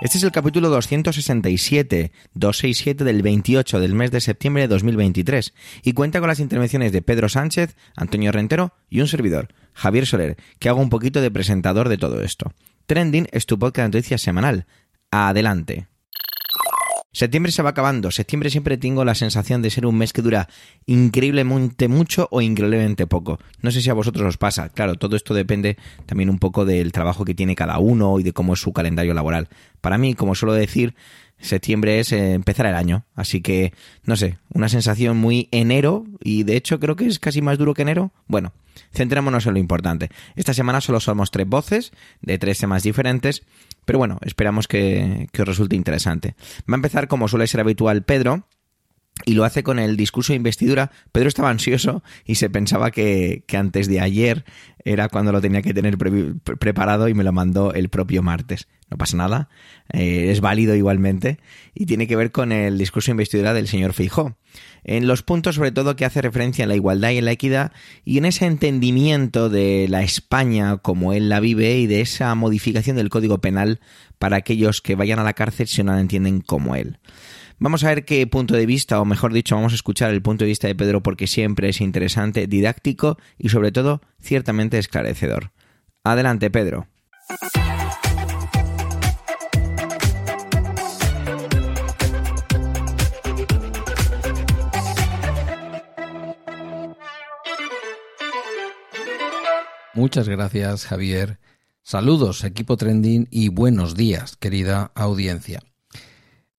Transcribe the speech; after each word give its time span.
Este 0.00 0.16
es 0.16 0.24
el 0.24 0.32
capítulo 0.32 0.70
267, 0.70 2.10
267 2.32 3.04
del 3.04 3.20
28 3.20 3.80
del 3.80 3.94
mes 3.94 4.10
de 4.10 4.22
septiembre 4.22 4.62
de 4.62 4.68
2023 4.68 5.52
y 5.82 5.92
cuenta 5.92 6.20
con 6.20 6.28
las 6.28 6.40
intervenciones 6.40 6.92
de 6.92 7.02
Pedro 7.02 7.28
Sánchez, 7.28 7.76
Antonio 7.96 8.32
Rentero 8.32 8.72
y 8.88 9.02
un 9.02 9.08
servidor, 9.08 9.48
Javier 9.74 10.06
Soler, 10.06 10.38
que 10.58 10.70
hago 10.70 10.80
un 10.80 10.88
poquito 10.88 11.20
de 11.20 11.30
presentador 11.30 11.90
de 11.90 11.98
todo 11.98 12.22
esto. 12.22 12.54
Trending 12.86 13.28
es 13.30 13.44
tu 13.44 13.58
podcast 13.58 13.92
de 13.92 13.98
noticias 13.98 14.22
semanal. 14.22 14.64
Adelante. 15.10 15.89
Septiembre 17.12 17.50
se 17.50 17.62
va 17.62 17.70
acabando. 17.70 18.12
Septiembre 18.12 18.50
siempre 18.50 18.76
tengo 18.76 19.04
la 19.04 19.16
sensación 19.16 19.62
de 19.62 19.70
ser 19.70 19.84
un 19.84 19.98
mes 19.98 20.12
que 20.12 20.22
dura 20.22 20.48
increíblemente 20.86 21.88
mucho 21.88 22.28
o 22.30 22.40
increíblemente 22.40 23.08
poco. 23.08 23.40
No 23.62 23.72
sé 23.72 23.80
si 23.80 23.90
a 23.90 23.94
vosotros 23.94 24.26
os 24.28 24.36
pasa. 24.36 24.68
Claro, 24.68 24.94
todo 24.94 25.16
esto 25.16 25.34
depende 25.34 25.76
también 26.06 26.30
un 26.30 26.38
poco 26.38 26.64
del 26.64 26.92
trabajo 26.92 27.24
que 27.24 27.34
tiene 27.34 27.56
cada 27.56 27.80
uno 27.80 28.20
y 28.20 28.22
de 28.22 28.32
cómo 28.32 28.54
es 28.54 28.60
su 28.60 28.72
calendario 28.72 29.12
laboral. 29.12 29.48
Para 29.80 29.98
mí, 29.98 30.14
como 30.14 30.36
suelo 30.36 30.52
decir, 30.52 30.94
septiembre 31.40 31.98
es 31.98 32.12
eh, 32.12 32.34
empezar 32.34 32.66
el 32.66 32.76
año. 32.76 33.04
Así 33.16 33.40
que, 33.40 33.72
no 34.04 34.16
sé, 34.16 34.38
una 34.52 34.68
sensación 34.68 35.16
muy 35.16 35.48
enero 35.50 36.06
y 36.22 36.44
de 36.44 36.56
hecho 36.56 36.78
creo 36.78 36.94
que 36.94 37.06
es 37.06 37.18
casi 37.18 37.42
más 37.42 37.58
duro 37.58 37.74
que 37.74 37.82
enero. 37.82 38.12
Bueno, 38.28 38.52
centrémonos 38.92 39.46
en 39.46 39.54
lo 39.54 39.58
importante. 39.58 40.10
Esta 40.36 40.54
semana 40.54 40.80
solo 40.80 41.00
somos 41.00 41.32
tres 41.32 41.48
voces 41.48 41.92
de 42.22 42.38
tres 42.38 42.58
temas 42.58 42.84
diferentes 42.84 43.42
pero 43.90 43.98
bueno, 43.98 44.18
esperamos 44.24 44.68
que, 44.68 45.26
os 45.36 45.48
resulte 45.48 45.74
interesante. 45.74 46.36
Va 46.60 46.74
a 46.74 46.76
empezar, 46.76 47.08
como 47.08 47.26
suele 47.26 47.48
ser 47.48 47.58
habitual, 47.58 48.04
Pedro, 48.04 48.46
y 49.24 49.34
lo 49.34 49.44
hace 49.44 49.62
con 49.62 49.78
el 49.78 49.96
discurso 49.96 50.32
de 50.32 50.38
investidura. 50.38 50.90
Pedro 51.12 51.28
estaba 51.28 51.50
ansioso 51.50 52.02
y 52.24 52.36
se 52.36 52.50
pensaba 52.50 52.90
que, 52.90 53.44
antes 53.52 53.88
de 53.88 54.00
ayer 54.00 54.44
era 54.84 55.08
cuando 55.08 55.32
lo 55.32 55.40
tenía 55.40 55.60
que 55.60 55.74
tener 55.74 55.98
preparado 55.98 57.08
y 57.08 57.14
me 57.14 57.24
lo 57.24 57.32
mandó 57.32 57.74
el 57.74 57.90
propio 57.90 58.22
martes. 58.22 58.66
No 58.90 58.96
pasa 58.96 59.16
nada, 59.16 59.48
eh, 59.92 60.30
es 60.30 60.40
válido 60.40 60.74
igualmente 60.74 61.38
y 61.74 61.86
tiene 61.86 62.08
que 62.08 62.16
ver 62.16 62.32
con 62.32 62.50
el 62.50 62.76
discurso 62.78 63.06
de 63.06 63.12
investidura 63.12 63.54
del 63.54 63.68
señor 63.68 63.92
Feijó. 63.92 64.36
En 64.82 65.06
los 65.06 65.22
puntos 65.22 65.54
sobre 65.54 65.70
todo 65.70 65.94
que 65.94 66.04
hace 66.04 66.22
referencia 66.22 66.64
a 66.64 66.68
la 66.68 66.74
igualdad 66.74 67.10
y 67.10 67.18
en 67.18 67.26
la 67.26 67.32
equidad 67.32 67.72
y 68.04 68.18
en 68.18 68.24
ese 68.24 68.46
entendimiento 68.46 69.48
de 69.48 69.86
la 69.88 70.02
España 70.02 70.78
como 70.78 71.12
él 71.12 71.28
la 71.28 71.40
vive 71.40 71.78
y 71.78 71.86
de 71.86 72.00
esa 72.00 72.34
modificación 72.34 72.96
del 72.96 73.10
Código 73.10 73.40
Penal 73.40 73.80
para 74.18 74.38
aquellos 74.38 74.80
que 74.80 74.96
vayan 74.96 75.18
a 75.18 75.24
la 75.24 75.34
cárcel 75.34 75.68
si 75.68 75.82
no 75.84 75.92
la 75.92 76.00
entienden 76.00 76.40
como 76.40 76.74
él. 76.74 76.98
Vamos 77.62 77.84
a 77.84 77.88
ver 77.88 78.06
qué 78.06 78.26
punto 78.26 78.54
de 78.54 78.64
vista, 78.64 79.02
o 79.02 79.04
mejor 79.04 79.34
dicho, 79.34 79.54
vamos 79.54 79.72
a 79.72 79.74
escuchar 79.74 80.12
el 80.12 80.22
punto 80.22 80.44
de 80.44 80.48
vista 80.48 80.66
de 80.66 80.74
Pedro 80.74 81.02
porque 81.02 81.26
siempre 81.26 81.68
es 81.68 81.82
interesante, 81.82 82.46
didáctico 82.46 83.18
y 83.36 83.50
sobre 83.50 83.70
todo 83.70 84.00
ciertamente 84.18 84.78
esclarecedor. 84.78 85.52
Adelante, 86.02 86.50
Pedro. 86.50 86.86
Muchas 99.92 100.30
gracias, 100.30 100.86
Javier. 100.86 101.38
Saludos, 101.82 102.42
equipo 102.44 102.78
trending, 102.78 103.28
y 103.30 103.48
buenos 103.48 103.96
días, 103.96 104.36
querida 104.38 104.92
audiencia. 104.94 105.60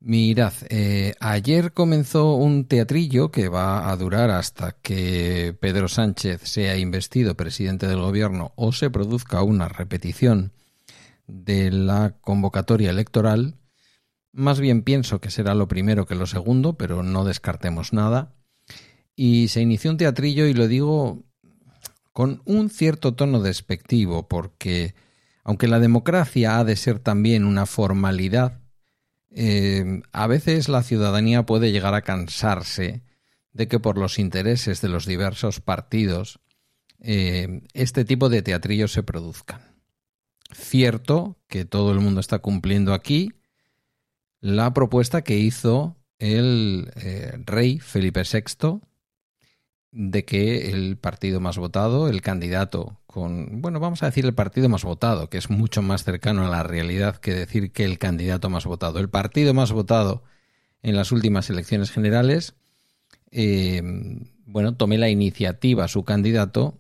Mirad, 0.03 0.53
eh, 0.69 1.13
ayer 1.19 1.73
comenzó 1.73 2.33
un 2.33 2.65
teatrillo 2.65 3.29
que 3.29 3.49
va 3.49 3.91
a 3.91 3.95
durar 3.97 4.31
hasta 4.31 4.71
que 4.71 5.55
Pedro 5.59 5.87
Sánchez 5.87 6.41
sea 6.41 6.75
investido 6.75 7.35
presidente 7.37 7.85
del 7.85 7.99
gobierno 7.99 8.51
o 8.55 8.71
se 8.71 8.89
produzca 8.89 9.43
una 9.43 9.69
repetición 9.69 10.53
de 11.27 11.69
la 11.69 12.15
convocatoria 12.19 12.89
electoral. 12.89 13.59
Más 14.31 14.59
bien 14.59 14.81
pienso 14.81 15.21
que 15.21 15.29
será 15.29 15.53
lo 15.53 15.67
primero 15.67 16.07
que 16.07 16.15
lo 16.15 16.25
segundo, 16.25 16.73
pero 16.73 17.03
no 17.03 17.23
descartemos 17.23 17.93
nada. 17.93 18.33
Y 19.15 19.49
se 19.49 19.61
inició 19.61 19.91
un 19.91 19.97
teatrillo 19.97 20.47
y 20.47 20.55
lo 20.55 20.67
digo 20.67 21.21
con 22.11 22.41
un 22.45 22.71
cierto 22.71 23.13
tono 23.13 23.39
despectivo, 23.39 24.27
porque 24.27 24.95
aunque 25.43 25.67
la 25.67 25.79
democracia 25.79 26.57
ha 26.57 26.63
de 26.63 26.75
ser 26.75 26.97
también 26.97 27.45
una 27.45 27.67
formalidad, 27.67 28.60
eh, 29.33 30.01
a 30.11 30.27
veces 30.27 30.69
la 30.69 30.83
ciudadanía 30.83 31.45
puede 31.45 31.71
llegar 31.71 31.93
a 31.93 32.01
cansarse 32.01 33.03
de 33.53 33.67
que 33.67 33.79
por 33.79 33.97
los 33.97 34.19
intereses 34.19 34.81
de 34.81 34.89
los 34.89 35.05
diversos 35.05 35.59
partidos 35.59 36.39
eh, 36.99 37.63
este 37.73 38.05
tipo 38.05 38.29
de 38.29 38.41
teatrillos 38.41 38.91
se 38.91 39.03
produzcan. 39.03 39.61
Cierto 40.53 41.37
que 41.47 41.65
todo 41.65 41.91
el 41.91 41.99
mundo 41.99 42.19
está 42.19 42.39
cumpliendo 42.39 42.93
aquí 42.93 43.31
la 44.39 44.73
propuesta 44.73 45.23
que 45.23 45.37
hizo 45.37 45.95
el 46.19 46.91
eh, 46.95 47.33
rey 47.45 47.79
Felipe 47.79 48.21
VI 48.21 48.81
de 49.91 50.23
que 50.23 50.71
el 50.71 50.97
partido 50.97 51.39
más 51.39 51.57
votado, 51.57 52.07
el 52.07 52.21
candidato 52.21 52.97
con, 53.05 53.61
bueno, 53.61 53.79
vamos 53.79 54.03
a 54.03 54.05
decir 54.05 54.25
el 54.25 54.33
partido 54.33 54.69
más 54.69 54.83
votado, 54.83 55.29
que 55.29 55.37
es 55.37 55.49
mucho 55.49 55.81
más 55.81 56.03
cercano 56.03 56.45
a 56.45 56.49
la 56.49 56.63
realidad 56.63 57.17
que 57.17 57.33
decir 57.33 57.71
que 57.71 57.83
el 57.83 57.99
candidato 57.99 58.49
más 58.49 58.65
votado. 58.65 58.99
El 58.99 59.09
partido 59.09 59.53
más 59.53 59.71
votado 59.73 60.23
en 60.81 60.95
las 60.95 61.11
últimas 61.11 61.49
elecciones 61.49 61.91
generales, 61.91 62.55
eh, 63.31 63.81
bueno, 64.45 64.75
tomé 64.75 64.97
la 64.97 65.09
iniciativa, 65.09 65.87
su 65.89 66.03
candidato, 66.03 66.79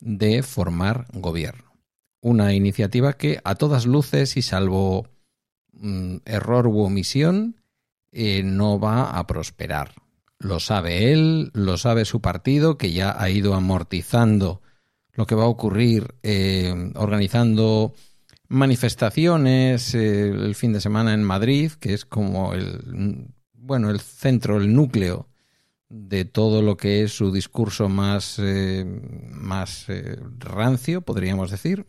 de 0.00 0.42
formar 0.42 1.06
gobierno. 1.12 1.72
Una 2.20 2.54
iniciativa 2.54 3.12
que 3.14 3.40
a 3.44 3.54
todas 3.54 3.86
luces 3.86 4.36
y 4.36 4.42
salvo 4.42 5.08
mm, 5.72 6.16
error 6.24 6.66
u 6.66 6.80
omisión, 6.80 7.56
eh, 8.12 8.42
no 8.42 8.80
va 8.80 9.18
a 9.18 9.26
prosperar 9.26 9.92
lo 10.38 10.60
sabe 10.60 11.12
él, 11.12 11.50
lo 11.54 11.76
sabe 11.76 12.04
su 12.04 12.20
partido, 12.20 12.76
que 12.76 12.92
ya 12.92 13.20
ha 13.20 13.30
ido 13.30 13.54
amortizando 13.54 14.62
lo 15.14 15.26
que 15.26 15.34
va 15.34 15.44
a 15.44 15.48
ocurrir 15.48 16.14
eh, 16.22 16.92
organizando 16.94 17.94
manifestaciones 18.48 19.94
eh, 19.94 20.28
el 20.28 20.54
fin 20.54 20.72
de 20.72 20.80
semana 20.80 21.14
en 21.14 21.24
Madrid, 21.24 21.72
que 21.72 21.94
es 21.94 22.04
como 22.04 22.52
el 22.52 23.28
bueno 23.52 23.90
el 23.90 24.00
centro, 24.00 24.58
el 24.58 24.74
núcleo 24.74 25.28
de 25.88 26.24
todo 26.24 26.62
lo 26.62 26.76
que 26.76 27.02
es 27.02 27.12
su 27.12 27.32
discurso 27.32 27.88
más, 27.88 28.38
eh, 28.38 28.84
más 29.30 29.86
rancio, 30.38 31.00
podríamos 31.00 31.50
decir, 31.50 31.86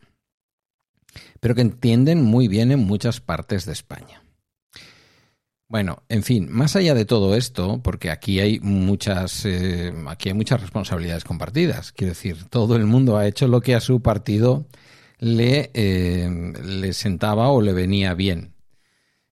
pero 1.39 1.55
que 1.55 1.61
entienden 1.61 2.23
muy 2.23 2.47
bien 2.47 2.71
en 2.71 2.79
muchas 2.79 3.19
partes 3.19 3.65
de 3.65 3.73
España. 3.73 4.23
Bueno, 5.69 6.03
en 6.07 6.23
fin, 6.23 6.47
más 6.49 6.77
allá 6.77 6.93
de 6.93 7.03
todo 7.03 7.35
esto, 7.35 7.81
porque 7.83 8.09
aquí 8.09 8.39
hay 8.39 8.59
muchas, 8.61 9.43
eh, 9.45 9.93
aquí 10.07 10.29
hay 10.29 10.35
muchas 10.35 10.61
responsabilidades 10.61 11.25
compartidas. 11.25 11.91
Quiero 11.91 12.13
decir, 12.13 12.45
todo 12.49 12.77
el 12.77 12.85
mundo 12.85 13.17
ha 13.17 13.27
hecho 13.27 13.49
lo 13.49 13.59
que 13.59 13.75
a 13.75 13.81
su 13.81 14.01
partido 14.01 14.65
le, 15.19 15.69
eh, 15.73 16.53
le 16.63 16.93
sentaba 16.93 17.49
o 17.49 17.61
le 17.61 17.73
venía 17.73 18.13
bien. 18.13 18.53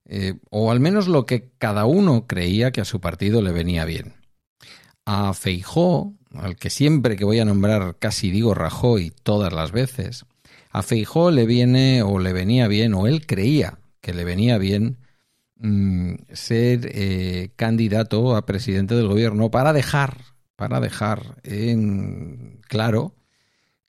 Eh, 0.08 0.36
o 0.50 0.72
al 0.72 0.82
menos 0.82 1.08
lo 1.08 1.26
que 1.26 1.52
cada 1.58 1.86
uno 1.86 2.28
creía 2.28 2.72
que 2.72 2.82
a 2.82 2.86
su 2.86 3.00
partido 3.00 3.42
le 3.42 3.54
venía 3.54 3.86
bien. 3.86 4.16
A 5.06 5.34
Feijó, 5.34 6.14
al 6.34 6.58
que 6.58 6.70
siempre 6.70 7.16
que 7.16 7.26
voy 7.26 7.40
a 7.40 7.46
nombrar 7.46 7.98
casi 7.98 8.30
digo 8.30 8.54
Rajoy 8.54 9.12
todas 9.24 9.54
las 9.54 9.72
veces, 9.72 10.26
a 10.70 10.84
Feijó 10.84 11.32
le 11.32 11.46
viene 11.46 12.04
o 12.04 12.20
le 12.20 12.34
venía 12.34 12.68
bien, 12.68 12.94
o 12.94 13.08
él 13.08 13.26
creía 13.26 13.80
que 14.02 14.14
le 14.14 14.26
venía 14.26 14.58
bien 14.58 14.98
Mm, 15.58 16.16
ser 16.34 16.92
eh, 16.94 17.52
candidato 17.56 18.36
a 18.36 18.46
presidente 18.46 18.94
del 18.94 19.08
gobierno 19.08 19.52
para 19.52 19.72
dejar, 19.72 20.18
para 20.58 20.82
dejar 20.82 21.38
en 21.44 22.60
claro 22.68 23.16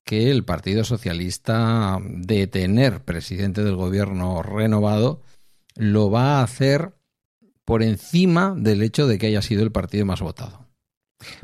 que 0.04 0.30
el 0.30 0.44
Partido 0.44 0.84
Socialista 0.84 1.98
de 2.04 2.46
tener 2.46 3.04
presidente 3.04 3.64
del 3.64 3.74
gobierno 3.74 4.42
renovado 4.44 5.22
lo 5.74 6.08
va 6.08 6.38
a 6.38 6.44
hacer 6.44 6.94
por 7.64 7.82
encima 7.82 8.54
del 8.56 8.82
hecho 8.82 9.08
de 9.08 9.18
que 9.18 9.26
haya 9.26 9.42
sido 9.42 9.64
el 9.64 9.72
partido 9.72 10.06
más 10.06 10.20
votado. 10.20 10.68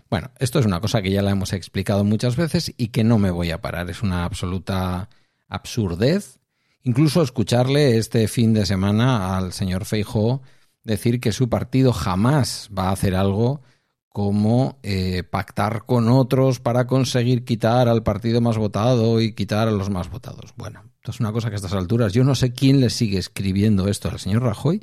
Bueno, 0.09 0.31
esto 0.39 0.61
es 0.61 0.67
una 0.67 0.81
cosa 0.81 1.03
que 1.03 1.11
ya 1.11 1.23
la 1.23 1.33
hemos 1.33 1.53
explicado 1.53 2.05
muchas 2.05 2.37
veces 2.37 2.73
y 2.77 2.89
que 2.89 3.03
no 3.03 3.19
me 3.19 3.33
voy 3.33 3.51
a 3.51 3.61
parar. 3.61 3.91
Es 3.91 4.03
una 4.03 4.25
absoluta 4.25 5.09
absurdez 5.49 6.39
Incluso 6.85 7.23
escucharle 7.23 7.97
este 7.99 8.27
fin 8.29 8.53
de 8.53 8.67
semana 8.67 9.37
al 9.37 9.53
señor 9.53 9.85
Feijóo 9.85 10.43
decir 10.85 11.21
que 11.21 11.33
su 11.33 11.49
partido 11.49 11.93
jamás 11.93 12.69
va 12.77 12.89
a 12.89 12.93
hacer 12.93 13.15
algo 13.15 13.63
como 14.09 14.79
eh, 14.83 15.23
pactar 15.23 15.85
con 15.87 16.09
otros 16.09 16.61
para 16.61 16.87
conseguir 16.87 17.45
quitar 17.45 17.89
al 17.89 18.03
partido 18.03 18.41
más 18.41 18.59
votado 18.59 19.21
y 19.21 19.33
quitar 19.33 19.69
a 19.69 19.73
los 19.73 19.91
más 19.91 20.11
votados. 20.11 20.53
Bueno, 20.57 20.83
esto 20.97 21.13
es 21.13 21.21
una 21.21 21.33
cosa 21.33 21.49
que 21.49 21.55
a 21.55 21.57
estas 21.57 21.73
alturas 21.73 22.13
yo 22.13 22.25
no 22.25 22.35
sé 22.35 22.53
quién 22.53 22.81
le 22.81 22.91
sigue 22.91 23.19
escribiendo 23.19 23.89
esto 23.89 24.11
al 24.11 24.19
señor 24.19 24.43
Rajoy, 24.43 24.83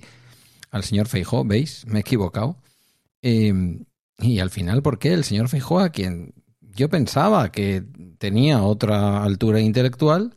al 0.72 0.84
señor 0.84 1.08
Feijó, 1.08 1.46
¿veis? 1.46 1.86
Me 1.86 2.00
he 2.00 2.02
equivocado. 2.02 2.58
Em, 3.22 3.86
y 4.18 4.40
al 4.40 4.50
final, 4.50 4.82
¿por 4.82 4.98
qué 4.98 5.14
el 5.14 5.24
señor 5.24 5.48
Feijó, 5.48 5.80
a 5.80 5.90
quien 5.90 6.34
yo 6.62 6.90
pensaba 6.90 7.52
que 7.52 7.84
tenía 8.18 8.64
otra 8.64 9.24
altura 9.24 9.60
intelectual, 9.60 10.34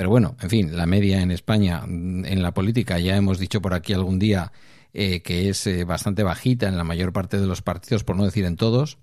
pero 0.00 0.08
bueno, 0.08 0.34
en 0.40 0.48
fin, 0.48 0.78
la 0.78 0.86
media 0.86 1.20
en 1.20 1.30
España 1.30 1.82
en 1.84 2.42
la 2.42 2.54
política, 2.54 2.98
ya 2.98 3.18
hemos 3.18 3.38
dicho 3.38 3.60
por 3.60 3.74
aquí 3.74 3.92
algún 3.92 4.18
día 4.18 4.50
eh, 4.94 5.20
que 5.20 5.50
es 5.50 5.66
eh, 5.66 5.84
bastante 5.84 6.22
bajita 6.22 6.68
en 6.68 6.78
la 6.78 6.84
mayor 6.84 7.12
parte 7.12 7.38
de 7.38 7.46
los 7.46 7.60
partidos, 7.60 8.02
por 8.02 8.16
no 8.16 8.24
decir 8.24 8.46
en 8.46 8.56
todos. 8.56 8.96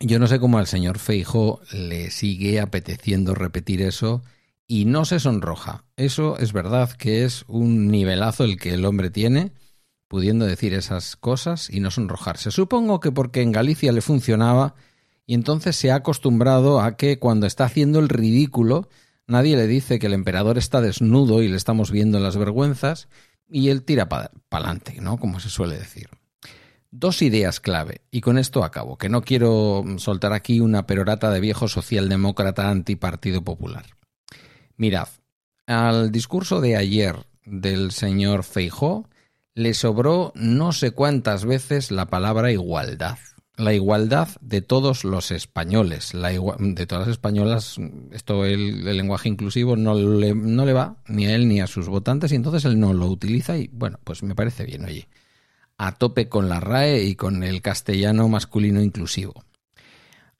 Yo 0.00 0.18
no 0.18 0.26
sé 0.26 0.40
cómo 0.40 0.58
al 0.58 0.66
señor 0.66 0.98
Feijo 0.98 1.60
le 1.72 2.10
sigue 2.10 2.58
apeteciendo 2.58 3.36
repetir 3.36 3.82
eso 3.82 4.24
y 4.66 4.84
no 4.84 5.04
se 5.04 5.20
sonroja. 5.20 5.84
Eso 5.94 6.36
es 6.38 6.52
verdad 6.52 6.90
que 6.90 7.22
es 7.22 7.44
un 7.46 7.86
nivelazo 7.86 8.42
el 8.42 8.58
que 8.58 8.74
el 8.74 8.84
hombre 8.84 9.10
tiene, 9.10 9.52
pudiendo 10.08 10.44
decir 10.44 10.74
esas 10.74 11.14
cosas 11.14 11.70
y 11.70 11.78
no 11.78 11.92
sonrojarse. 11.92 12.50
Supongo 12.50 12.98
que 12.98 13.12
porque 13.12 13.42
en 13.42 13.52
Galicia 13.52 13.92
le 13.92 14.00
funcionaba 14.00 14.74
y 15.24 15.34
entonces 15.34 15.76
se 15.76 15.92
ha 15.92 15.94
acostumbrado 15.94 16.80
a 16.80 16.96
que 16.96 17.20
cuando 17.20 17.46
está 17.46 17.66
haciendo 17.66 18.00
el 18.00 18.08
ridículo 18.08 18.88
Nadie 19.26 19.56
le 19.56 19.66
dice 19.66 19.98
que 19.98 20.06
el 20.06 20.12
emperador 20.12 20.56
está 20.56 20.80
desnudo 20.80 21.42
y 21.42 21.48
le 21.48 21.56
estamos 21.56 21.90
viendo 21.90 22.20
las 22.20 22.36
vergüenzas 22.36 23.08
y 23.48 23.70
él 23.70 23.82
tira 23.82 24.08
para 24.08 24.30
adelante, 24.50 25.00
¿no? 25.00 25.18
Como 25.18 25.40
se 25.40 25.50
suele 25.50 25.76
decir. 25.76 26.08
Dos 26.92 27.20
ideas 27.22 27.60
clave, 27.60 28.02
y 28.10 28.20
con 28.20 28.38
esto 28.38 28.64
acabo, 28.64 28.96
que 28.96 29.08
no 29.08 29.22
quiero 29.22 29.84
soltar 29.98 30.32
aquí 30.32 30.60
una 30.60 30.86
perorata 30.86 31.30
de 31.30 31.40
viejo 31.40 31.68
socialdemócrata 31.68 32.70
antipartido 32.70 33.42
popular. 33.42 33.84
Mirad, 34.76 35.08
al 35.66 36.12
discurso 36.12 36.60
de 36.60 36.76
ayer 36.76 37.16
del 37.44 37.90
señor 37.90 38.44
Feijó 38.44 39.08
le 39.54 39.74
sobró 39.74 40.32
no 40.36 40.72
sé 40.72 40.92
cuántas 40.92 41.44
veces 41.44 41.90
la 41.90 42.06
palabra 42.06 42.52
igualdad 42.52 43.18
la 43.56 43.72
igualdad 43.72 44.28
de 44.40 44.60
todos 44.60 45.04
los 45.04 45.30
españoles, 45.30 46.12
la 46.12 46.28
de 46.30 46.86
todas 46.86 47.06
las 47.06 47.14
españolas, 47.14 47.76
esto 48.12 48.44
el, 48.44 48.84
lenguaje 48.84 49.28
inclusivo 49.28 49.76
no 49.76 49.94
le, 49.94 50.34
no 50.34 50.66
le 50.66 50.72
va 50.72 50.96
ni 51.08 51.26
a 51.26 51.34
él 51.34 51.48
ni 51.48 51.60
a 51.60 51.66
sus 51.66 51.88
votantes 51.88 52.32
y 52.32 52.34
entonces 52.34 52.64
él 52.66 52.78
no 52.78 52.92
lo 52.92 53.06
utiliza 53.06 53.56
y 53.56 53.68
bueno, 53.72 53.98
pues 54.04 54.22
me 54.22 54.34
parece 54.34 54.64
bien, 54.64 54.84
oye, 54.84 55.08
a 55.78 55.92
tope 55.92 56.28
con 56.28 56.48
la 56.48 56.60
RAE 56.60 57.04
y 57.04 57.16
con 57.16 57.42
el 57.42 57.62
castellano 57.62 58.28
masculino 58.28 58.82
inclusivo. 58.82 59.44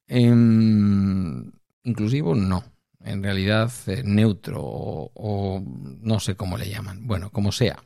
Em, 0.08 1.50
inclusivo 1.84 2.34
no, 2.34 2.64
en 3.02 3.22
realidad 3.22 3.72
eh, 3.86 4.02
neutro 4.04 4.62
o 4.62 5.62
no 5.64 6.20
sé 6.20 6.36
cómo 6.36 6.58
le 6.58 6.68
llaman, 6.68 7.06
bueno, 7.06 7.30
como 7.30 7.50
sea. 7.50 7.82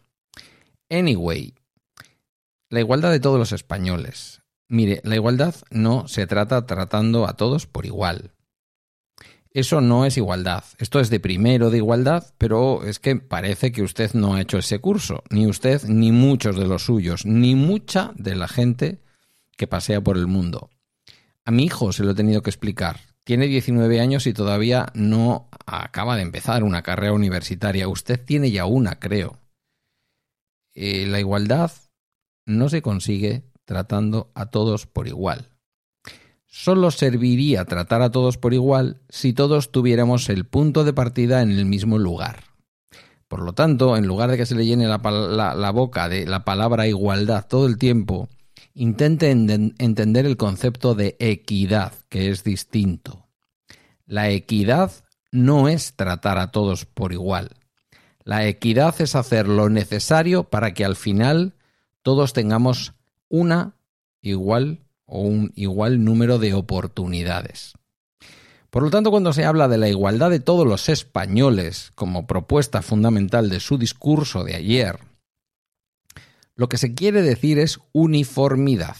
Anyway, 0.90 1.54
la 2.68 2.80
igualdad 2.80 3.12
de 3.12 3.20
todos 3.20 3.38
los 3.38 3.52
españoles, 3.52 4.39
Mire, 4.70 5.00
la 5.02 5.16
igualdad 5.16 5.56
no 5.72 6.06
se 6.06 6.28
trata 6.28 6.64
tratando 6.64 7.26
a 7.26 7.32
todos 7.32 7.66
por 7.66 7.86
igual. 7.86 8.30
Eso 9.52 9.80
no 9.80 10.06
es 10.06 10.16
igualdad. 10.16 10.62
Esto 10.78 11.00
es 11.00 11.10
de 11.10 11.18
primero 11.18 11.70
de 11.70 11.78
igualdad, 11.78 12.32
pero 12.38 12.84
es 12.84 13.00
que 13.00 13.16
parece 13.16 13.72
que 13.72 13.82
usted 13.82 14.12
no 14.14 14.34
ha 14.34 14.40
hecho 14.40 14.58
ese 14.58 14.78
curso. 14.78 15.24
Ni 15.28 15.48
usted, 15.48 15.82
ni 15.88 16.12
muchos 16.12 16.56
de 16.56 16.68
los 16.68 16.84
suyos, 16.84 17.26
ni 17.26 17.56
mucha 17.56 18.12
de 18.14 18.36
la 18.36 18.46
gente 18.46 19.00
que 19.56 19.66
pasea 19.66 20.00
por 20.00 20.16
el 20.16 20.28
mundo. 20.28 20.70
A 21.44 21.50
mi 21.50 21.64
hijo 21.64 21.92
se 21.92 22.04
lo 22.04 22.12
he 22.12 22.14
tenido 22.14 22.44
que 22.44 22.50
explicar. 22.50 23.00
Tiene 23.24 23.48
19 23.48 24.00
años 24.00 24.28
y 24.28 24.32
todavía 24.32 24.86
no 24.94 25.48
acaba 25.66 26.14
de 26.14 26.22
empezar 26.22 26.62
una 26.62 26.82
carrera 26.82 27.12
universitaria. 27.12 27.88
Usted 27.88 28.24
tiene 28.24 28.52
ya 28.52 28.66
una, 28.66 29.00
creo. 29.00 29.36
Eh, 30.74 31.06
la 31.08 31.18
igualdad 31.18 31.72
no 32.46 32.68
se 32.68 32.82
consigue 32.82 33.49
tratando 33.70 34.32
a 34.34 34.46
todos 34.46 34.88
por 34.88 35.06
igual. 35.06 35.46
Solo 36.48 36.90
serviría 36.90 37.64
tratar 37.66 38.02
a 38.02 38.10
todos 38.10 38.36
por 38.36 38.52
igual 38.52 39.00
si 39.08 39.32
todos 39.32 39.70
tuviéramos 39.70 40.28
el 40.28 40.44
punto 40.44 40.82
de 40.82 40.92
partida 40.92 41.40
en 41.40 41.52
el 41.52 41.66
mismo 41.66 41.96
lugar. 41.96 42.42
Por 43.28 43.42
lo 43.42 43.52
tanto, 43.52 43.96
en 43.96 44.08
lugar 44.08 44.28
de 44.28 44.36
que 44.36 44.44
se 44.44 44.56
le 44.56 44.66
llene 44.66 44.88
la, 44.88 45.70
boca 45.72 46.08
de 46.08 46.26
la 46.26 46.44
palabra 46.44 46.88
igualdad 46.88 47.46
todo 47.46 47.68
el 47.68 47.78
tiempo, 47.78 48.28
intente 48.74 49.30
entender 49.30 50.26
el 50.26 50.36
concepto 50.36 50.96
de 50.96 51.14
equidad, 51.20 51.92
que 52.08 52.28
es 52.28 52.42
distinto. 52.42 53.28
La 54.04 54.30
equidad 54.30 54.90
no 55.30 55.68
es 55.68 55.94
tratar 55.94 56.38
a 56.38 56.50
todos 56.50 56.86
por 56.86 57.12
igual. 57.12 57.50
La 58.24 58.48
equidad 58.48 59.00
es 59.00 59.14
hacer 59.14 59.46
lo 59.46 59.68
necesario 59.68 60.42
para 60.42 60.74
que 60.74 60.84
al 60.84 60.96
final 60.96 61.54
todos 62.02 62.32
tengamos 62.32 62.94
una 63.30 63.76
igual 64.20 64.80
o 65.06 65.22
un 65.22 65.52
igual 65.56 66.04
número 66.04 66.38
de 66.38 66.52
oportunidades. 66.52 67.72
Por 68.68 68.82
lo 68.84 68.90
tanto, 68.90 69.10
cuando 69.10 69.32
se 69.32 69.44
habla 69.44 69.66
de 69.66 69.78
la 69.78 69.88
igualdad 69.88 70.30
de 70.30 70.38
todos 70.38 70.66
los 70.66 70.88
españoles 70.88 71.90
como 71.94 72.26
propuesta 72.26 72.82
fundamental 72.82 73.48
de 73.48 73.58
su 73.58 73.78
discurso 73.78 74.44
de 74.44 74.54
ayer, 74.54 74.98
lo 76.54 76.68
que 76.68 76.76
se 76.76 76.94
quiere 76.94 77.22
decir 77.22 77.58
es 77.58 77.80
uniformidad. 77.92 78.96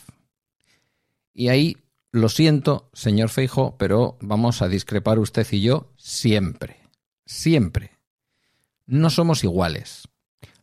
Y 1.33 1.49
ahí 1.49 1.77
lo 2.11 2.29
siento, 2.29 2.91
señor 2.93 3.29
Feijo, 3.29 3.77
pero 3.79 4.19
vamos 4.21 4.63
a 4.63 4.69
discrepar 4.69 5.21
usted 5.21 5.47
y 5.53 5.61
yo 5.61 5.93
siempre. 5.97 6.79
Siempre. 7.25 7.93
No 8.87 9.11
somos 9.11 9.45
iguales. 9.45 10.09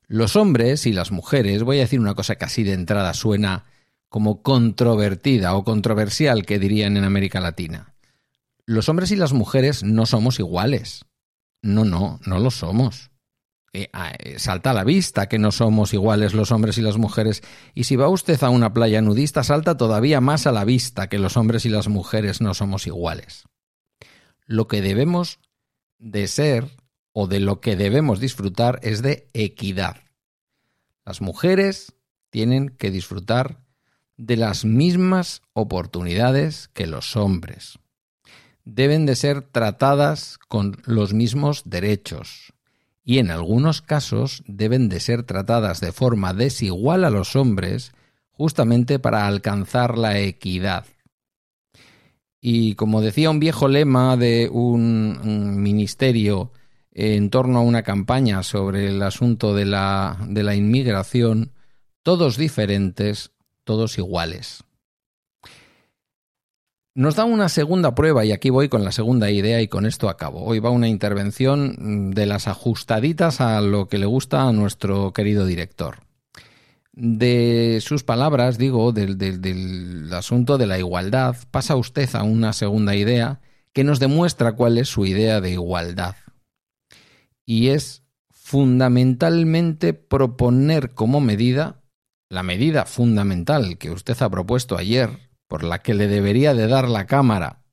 Los 0.07 0.37
hombres 0.37 0.85
y 0.85 0.93
las 0.93 1.11
mujeres, 1.11 1.63
voy 1.63 1.77
a 1.77 1.81
decir 1.81 1.99
una 1.99 2.15
cosa 2.15 2.35
que 2.35 2.45
así 2.45 2.63
de 2.63 2.73
entrada 2.73 3.13
suena 3.13 3.65
como 4.07 4.41
controvertida 4.41 5.53
o 5.55 5.65
controversial 5.65 6.45
que 6.45 6.59
dirían 6.59 6.95
en 6.95 7.03
América 7.03 7.41
Latina. 7.41 7.93
Los 8.65 8.87
hombres 8.87 9.11
y 9.11 9.17
las 9.17 9.33
mujeres 9.33 9.83
no 9.83 10.05
somos 10.05 10.39
iguales. 10.39 11.05
No, 11.61 11.83
no, 11.83 12.19
no 12.25 12.39
lo 12.39 12.51
somos. 12.51 13.11
Eh, 13.73 13.89
eh, 14.19 14.39
salta 14.39 14.71
a 14.71 14.73
la 14.73 14.85
vista 14.85 15.27
que 15.27 15.39
no 15.39 15.51
somos 15.51 15.93
iguales 15.93 16.33
los 16.33 16.51
hombres 16.51 16.77
y 16.77 16.81
las 16.81 16.97
mujeres. 16.97 17.43
Y 17.73 17.83
si 17.83 17.97
va 17.97 18.07
usted 18.07 18.41
a 18.43 18.49
una 18.49 18.73
playa 18.73 19.01
nudista, 19.01 19.43
salta 19.43 19.75
todavía 19.75 20.21
más 20.21 20.47
a 20.47 20.53
la 20.53 20.63
vista 20.63 21.09
que 21.09 21.19
los 21.19 21.35
hombres 21.35 21.65
y 21.65 21.69
las 21.69 21.89
mujeres 21.89 22.39
no 22.39 22.53
somos 22.53 22.87
iguales. 22.87 23.43
Lo 24.45 24.67
que 24.67 24.81
debemos 24.81 25.39
de 25.99 26.27
ser 26.27 26.71
o 27.19 27.25
de 27.25 27.39
lo 27.39 27.61
que 27.61 27.75
debemos 27.75 28.19
disfrutar 28.19 28.79
es 28.83 29.01
de 29.01 29.27
equidad. 29.33 30.03
Las 31.03 31.19
mujeres 31.19 31.95
tienen 32.29 32.69
que 32.69 32.91
disfrutar 32.91 33.63
de 34.17 34.37
las 34.37 34.65
mismas 34.65 35.41
oportunidades 35.53 36.67
que 36.75 36.85
los 36.85 37.15
hombres. 37.15 37.79
Deben 38.65 39.07
de 39.07 39.15
ser 39.15 39.41
tratadas 39.41 40.37
con 40.47 40.77
los 40.85 41.15
mismos 41.15 41.63
derechos 41.65 42.53
y 43.03 43.17
en 43.17 43.31
algunos 43.31 43.81
casos 43.81 44.43
deben 44.45 44.87
de 44.87 44.99
ser 44.99 45.23
tratadas 45.23 45.81
de 45.81 45.93
forma 45.93 46.35
desigual 46.35 47.03
a 47.03 47.09
los 47.09 47.35
hombres 47.35 47.93
justamente 48.29 48.99
para 48.99 49.25
alcanzar 49.25 49.97
la 49.97 50.19
equidad. 50.19 50.85
Y 52.39 52.75
como 52.75 53.01
decía 53.01 53.31
un 53.31 53.39
viejo 53.39 53.67
lema 53.67 54.17
de 54.17 54.49
un, 54.51 55.63
ministerio 55.63 56.51
en 56.97 57.29
torno 57.29 57.59
a 57.59 57.61
una 57.61 57.83
campaña 57.83 58.41
sobre 58.41 58.87
el 58.87 59.03
asunto 59.03 59.53
de 59.53 59.65
la, 59.65 60.17
de 60.27 60.41
la 60.41 60.55
inmigración, 60.55 61.51
todos 62.01 62.37
diferentes, 62.37 63.29
todos 63.63 63.99
iguales. 63.99 64.63
Nos 66.95 67.15
da 67.15 67.25
una 67.25 67.49
segunda 67.49 67.93
prueba, 67.93 68.25
y 68.25 68.31
aquí 68.31 68.49
voy 68.49 68.67
con 68.67 68.83
la 68.83 68.91
segunda 68.91 69.29
idea 69.29 69.61
y 69.61 69.67
con 69.67 69.85
esto 69.85 70.09
acabo. 70.09 70.43
Hoy 70.43 70.57
va 70.57 70.71
una 70.71 70.87
intervención 70.87 72.15
de 72.15 72.25
las 72.25 72.47
ajustaditas 72.47 73.41
a 73.41 73.61
lo 73.61 73.87
que 73.87 73.99
le 73.99 74.07
gusta 74.07 74.47
a 74.47 74.51
nuestro 74.51 75.13
querido 75.13 75.45
director. 75.45 75.97
De 76.93 77.77
sus 77.79 78.03
palabras, 78.03 78.57
digo, 78.57 78.91
del, 78.91 79.19
del 79.19 80.11
asunto 80.13 80.57
de 80.57 80.65
la 80.65 80.79
igualdad, 80.79 81.35
pasa 81.51 81.75
usted 81.75 82.09
a 82.15 82.23
una 82.23 82.53
segunda 82.53 82.95
idea 82.95 83.39
que 83.71 83.83
nos 83.83 83.99
demuestra 83.99 84.53
cuál 84.53 84.79
es 84.79 84.87
su 84.87 85.05
idea 85.05 85.41
de 85.41 85.51
igualdad 85.51 86.15
y 87.47 87.69
es 87.69 88.03
fundamentalmente 88.29 89.93
proponer 89.93 90.93
como 90.93 91.21
medida, 91.21 91.81
la 92.29 92.43
medida 92.43 92.85
fundamental 92.85 93.77
que 93.77 93.89
usted 93.89 94.21
ha 94.21 94.29
propuesto 94.29 94.77
ayer, 94.77 95.31
por 95.47 95.63
la 95.63 95.79
que 95.79 95.93
le 95.93 96.07
debería 96.07 96.53
de 96.53 96.67
dar 96.67 96.89
la 96.89 97.07
Cámara, 97.07 97.63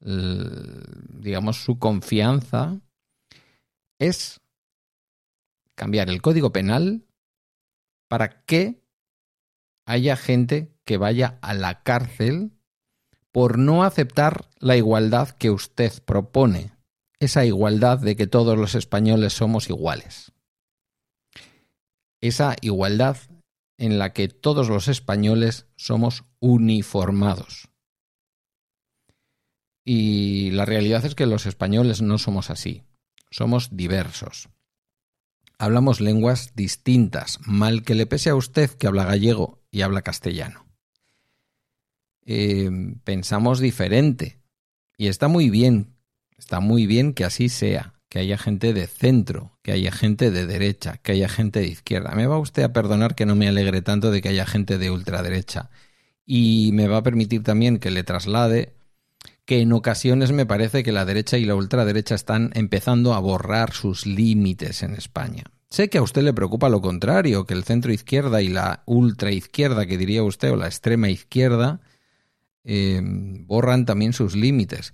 digamos, 0.00 1.58
su 1.58 1.78
confianza, 1.78 2.80
es 3.98 4.40
cambiar 5.74 6.08
el 6.08 6.22
Código 6.22 6.50
Penal 6.50 7.04
para 8.08 8.42
que 8.44 8.82
haya 9.84 10.16
gente 10.16 10.72
que 10.84 10.96
vaya 10.96 11.38
a 11.42 11.52
la 11.52 11.82
cárcel 11.82 12.52
por 13.32 13.58
no 13.58 13.84
aceptar 13.84 14.48
la 14.58 14.76
igualdad 14.76 15.30
que 15.30 15.50
usted 15.50 15.92
propone, 16.04 16.72
esa 17.20 17.44
igualdad 17.44 17.98
de 17.98 18.16
que 18.16 18.26
todos 18.26 18.56
los 18.56 18.74
españoles 18.74 19.32
somos 19.32 19.68
iguales. 19.68 20.32
Esa 22.20 22.56
igualdad 22.60 23.16
en 23.76 23.98
la 23.98 24.12
que 24.12 24.28
todos 24.28 24.68
los 24.68 24.88
españoles 24.88 25.66
somos 25.76 26.24
uniformados. 26.40 27.68
Y 29.84 30.50
la 30.50 30.64
realidad 30.64 31.04
es 31.04 31.14
que 31.14 31.26
los 31.26 31.46
españoles 31.46 32.02
no 32.02 32.18
somos 32.18 32.50
así, 32.50 32.82
somos 33.30 33.76
diversos. 33.76 34.48
Hablamos 35.58 36.00
lenguas 36.00 36.54
distintas, 36.54 37.40
mal 37.46 37.82
que 37.82 37.94
le 37.94 38.06
pese 38.06 38.30
a 38.30 38.36
usted 38.36 38.70
que 38.70 38.86
habla 38.86 39.04
gallego 39.04 39.62
y 39.70 39.82
habla 39.82 40.02
castellano. 40.02 40.66
Eh, 42.26 42.70
pensamos 43.04 43.58
diferente. 43.58 44.40
Y 44.96 45.06
está 45.06 45.28
muy 45.28 45.48
bien, 45.48 45.97
está 46.38 46.60
muy 46.60 46.86
bien 46.86 47.12
que 47.12 47.24
así 47.24 47.48
sea, 47.48 47.94
que 48.08 48.18
haya 48.18 48.38
gente 48.38 48.72
de 48.72 48.86
centro, 48.86 49.58
que 49.62 49.72
haya 49.72 49.92
gente 49.92 50.30
de 50.30 50.46
derecha, 50.46 50.98
que 51.02 51.12
haya 51.12 51.28
gente 51.28 51.60
de 51.60 51.66
izquierda. 51.66 52.14
Me 52.14 52.26
va 52.26 52.38
usted 52.38 52.62
a 52.62 52.72
perdonar 52.72 53.14
que 53.14 53.26
no 53.26 53.36
me 53.36 53.48
alegre 53.48 53.82
tanto 53.82 54.10
de 54.10 54.22
que 54.22 54.30
haya 54.30 54.46
gente 54.46 54.78
de 54.78 54.90
ultraderecha. 54.90 55.70
Y 56.24 56.70
me 56.72 56.88
va 56.88 56.98
a 56.98 57.02
permitir 57.02 57.42
también 57.42 57.78
que 57.78 57.90
le 57.90 58.04
traslade 58.04 58.74
que 59.44 59.62
en 59.62 59.72
ocasiones 59.72 60.30
me 60.30 60.44
parece 60.44 60.82
que 60.82 60.92
la 60.92 61.06
derecha 61.06 61.38
y 61.38 61.46
la 61.46 61.54
ultraderecha 61.54 62.14
están 62.14 62.50
empezando 62.54 63.14
a 63.14 63.18
borrar 63.18 63.72
sus 63.72 64.04
límites 64.04 64.82
en 64.82 64.94
España. 64.94 65.44
Sé 65.70 65.88
que 65.88 65.98
a 65.98 66.02
usted 66.02 66.22
le 66.22 66.34
preocupa 66.34 66.68
lo 66.68 66.82
contrario, 66.82 67.46
que 67.46 67.54
el 67.54 67.64
centro 67.64 67.92
izquierda 67.92 68.42
y 68.42 68.48
la 68.48 68.82
ultraizquierda, 68.84 69.86
que 69.86 69.98
diría 69.98 70.22
usted, 70.22 70.52
o 70.52 70.56
la 70.56 70.66
extrema 70.66 71.08
izquierda, 71.08 71.80
eh, 72.64 73.00
borran 73.02 73.86
también 73.86 74.12
sus 74.12 74.36
límites. 74.36 74.92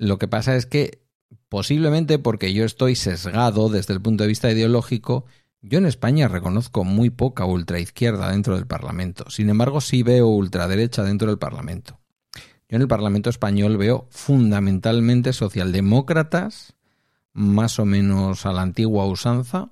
Lo 0.00 0.18
que 0.18 0.28
pasa 0.28 0.56
es 0.56 0.64
que 0.64 1.02
posiblemente 1.50 2.18
porque 2.18 2.54
yo 2.54 2.64
estoy 2.64 2.96
sesgado 2.96 3.68
desde 3.68 3.92
el 3.92 4.00
punto 4.00 4.24
de 4.24 4.28
vista 4.28 4.50
ideológico, 4.50 5.26
yo 5.60 5.76
en 5.76 5.84
España 5.84 6.26
reconozco 6.26 6.84
muy 6.84 7.10
poca 7.10 7.44
ultraizquierda 7.44 8.30
dentro 8.30 8.56
del 8.56 8.66
Parlamento. 8.66 9.28
Sin 9.28 9.50
embargo, 9.50 9.82
sí 9.82 10.02
veo 10.02 10.26
ultraderecha 10.28 11.04
dentro 11.04 11.28
del 11.28 11.36
Parlamento. 11.36 12.00
Yo 12.32 12.76
en 12.76 12.80
el 12.80 12.88
Parlamento 12.88 13.28
español 13.28 13.76
veo 13.76 14.06
fundamentalmente 14.08 15.34
socialdemócratas, 15.34 16.76
más 17.34 17.78
o 17.78 17.84
menos 17.84 18.46
a 18.46 18.54
la 18.54 18.62
antigua 18.62 19.04
usanza, 19.04 19.70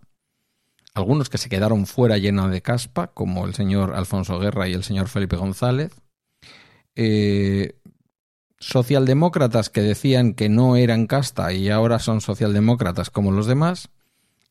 algunos 0.92 1.30
que 1.30 1.38
se 1.38 1.48
quedaron 1.48 1.86
fuera 1.86 2.18
llena 2.18 2.48
de 2.48 2.60
caspa, 2.60 3.06
como 3.14 3.46
el 3.46 3.54
señor 3.54 3.94
Alfonso 3.94 4.38
Guerra 4.38 4.68
y 4.68 4.74
el 4.74 4.84
señor 4.84 5.08
Felipe 5.08 5.36
González, 5.36 5.94
eh, 7.00 7.77
socialdemócratas 8.60 9.70
que 9.70 9.82
decían 9.82 10.34
que 10.34 10.48
no 10.48 10.76
eran 10.76 11.06
casta 11.06 11.52
y 11.52 11.68
ahora 11.68 11.98
son 11.98 12.20
socialdemócratas 12.20 13.10
como 13.10 13.32
los 13.32 13.46
demás, 13.46 13.90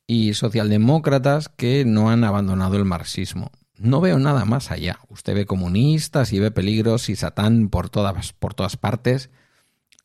y 0.08 0.34
socialdemócratas 0.34 1.50
que 1.50 1.84
no 1.84 2.10
han 2.10 2.24
abandonado 2.24 2.78
el 2.78 2.86
marxismo. 2.86 3.52
No 3.78 4.00
veo 4.00 4.18
nada 4.18 4.46
más 4.46 4.72
allá. 4.72 5.00
Usted 5.10 5.36
ve 5.36 5.46
comunistas 5.46 6.32
y 6.32 6.40
ve 6.40 6.50
peligros 6.50 7.10
y 7.10 7.16
satán 7.16 7.70
por 7.70 7.90
todas, 7.90 8.34
por 8.34 8.54
todas 8.54 8.78
partes. 8.78 9.30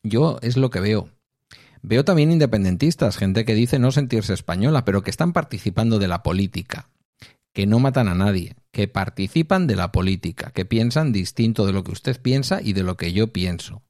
Yo 0.03 0.37
es 0.41 0.57
lo 0.57 0.69
que 0.69 0.81
veo. 0.81 1.09
Veo 1.81 2.05
también 2.05 2.31
independentistas, 2.31 3.17
gente 3.17 3.45
que 3.45 3.55
dice 3.55 3.79
no 3.79 3.91
sentirse 3.91 4.33
española, 4.33 4.85
pero 4.85 5.01
que 5.01 5.09
están 5.09 5.33
participando 5.33 5.99
de 5.99 6.07
la 6.07 6.21
política 6.21 6.89
que 7.53 7.67
no 7.67 7.79
matan 7.79 8.07
a 8.07 8.15
nadie, 8.15 8.55
que 8.71 8.87
participan 8.87 9.67
de 9.67 9.75
la 9.75 9.91
política, 9.91 10.51
que 10.51 10.65
piensan 10.65 11.11
distinto 11.11 11.65
de 11.65 11.73
lo 11.73 11.83
que 11.83 11.91
usted 11.91 12.19
piensa 12.19 12.61
y 12.61 12.73
de 12.73 12.83
lo 12.83 12.97
que 12.97 13.13
yo 13.13 13.31
pienso. 13.31 13.83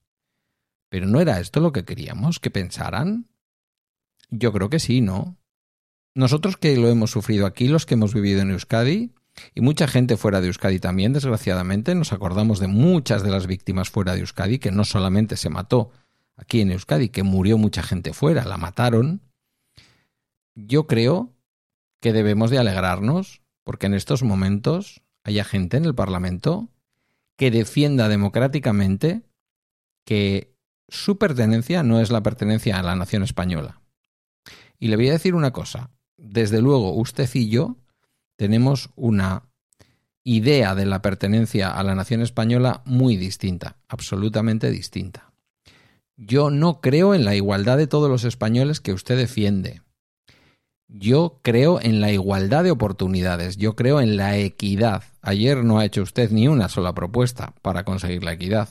Pero 0.94 1.08
¿no 1.08 1.20
era 1.20 1.40
esto 1.40 1.60
lo 1.60 1.72
que 1.72 1.86
queríamos? 1.86 2.40
¿Que 2.40 2.52
pensaran? 2.52 3.28
Yo 4.30 4.54
creo 4.54 4.70
que 4.70 4.78
sí, 4.78 5.02
¿no? 5.02 5.40
Nosotros 6.14 6.56
que 6.56 6.78
lo 6.78 6.88
hemos 6.88 7.10
sufrido 7.10 7.48
aquí, 7.48 7.68
los 7.68 7.88
que 7.88 7.96
hemos 7.96 8.14
vivido 8.14 8.42
en 8.42 8.52
Euskadi, 8.52 9.12
y 9.56 9.62
mucha 9.62 9.88
gente 9.88 10.18
fuera 10.18 10.40
de 10.40 10.50
Euskadi 10.50 10.78
también, 10.78 11.12
desgraciadamente, 11.12 11.96
nos 11.96 12.14
acordamos 12.14 12.60
de 12.60 12.68
muchas 12.68 13.24
de 13.24 13.32
las 13.32 13.48
víctimas 13.48 13.90
fuera 13.90 14.14
de 14.14 14.20
Euskadi, 14.20 14.60
que 14.60 14.72
no 14.72 14.86
solamente 14.86 15.36
se 15.36 15.50
mató 15.50 15.90
aquí 16.36 16.62
en 16.62 16.70
Euskadi, 16.70 17.10
que 17.10 17.24
murió 17.24 17.58
mucha 17.58 17.82
gente 17.82 18.14
fuera, 18.14 18.46
la 18.46 18.58
mataron. 18.58 19.24
Yo 20.54 20.86
creo 20.86 21.34
que 22.02 22.14
debemos 22.14 22.52
de 22.52 22.60
alegrarnos 22.60 23.42
porque 23.64 23.88
en 23.88 23.96
estos 23.96 24.22
momentos 24.22 25.02
haya 25.24 25.44
gente 25.44 25.76
en 25.76 25.86
el 25.86 25.96
Parlamento 25.96 26.70
que 27.36 27.50
defienda 27.50 28.10
democráticamente 28.10 29.24
que 30.06 30.53
su 30.88 31.18
pertenencia 31.18 31.84
no 31.84 32.00
es 32.00 32.12
la 32.12 32.24
pertenencia 32.24 32.80
a 32.80 32.84
la 32.84 32.96
nación 32.96 33.24
española. 33.24 33.82
Y 34.80 34.88
le 34.88 34.96
voy 34.96 35.10
a 35.10 35.14
decir 35.14 35.36
una 35.36 35.52
cosa, 35.52 35.92
desde 36.18 36.62
luego 36.62 36.94
usted 36.94 37.30
y 37.34 37.50
yo 37.50 37.78
tenemos 38.38 38.90
una 38.96 39.50
idea 40.24 40.76
de 40.76 40.86
la 40.86 41.02
pertenencia 41.02 41.72
a 41.72 41.84
la 41.84 41.96
nación 41.96 42.22
española 42.22 42.82
muy 42.86 43.18
distinta, 43.18 43.78
absolutamente 43.88 44.72
distinta. 44.72 45.34
Yo 46.16 46.50
no 46.50 46.80
creo 46.80 47.14
en 47.14 47.26
la 47.26 47.36
igualdad 47.36 47.78
de 47.78 47.88
todos 47.88 48.10
los 48.10 48.24
españoles 48.24 48.80
que 48.80 48.94
usted 48.94 49.18
defiende. 49.18 49.82
Yo 50.88 51.40
creo 51.42 51.82
en 51.82 52.02
la 52.02 52.12
igualdad 52.12 52.64
de 52.64 52.72
oportunidades, 52.72 53.58
yo 53.58 53.76
creo 53.76 54.00
en 54.00 54.16
la 54.16 54.38
equidad. 54.38 55.04
Ayer 55.22 55.64
no 55.64 55.80
ha 55.80 55.86
hecho 55.86 56.04
usted 56.04 56.30
ni 56.32 56.48
una 56.48 56.70
sola 56.70 56.94
propuesta 56.94 57.56
para 57.62 57.84
conseguir 57.84 58.24
la 58.24 58.34
equidad. 58.34 58.70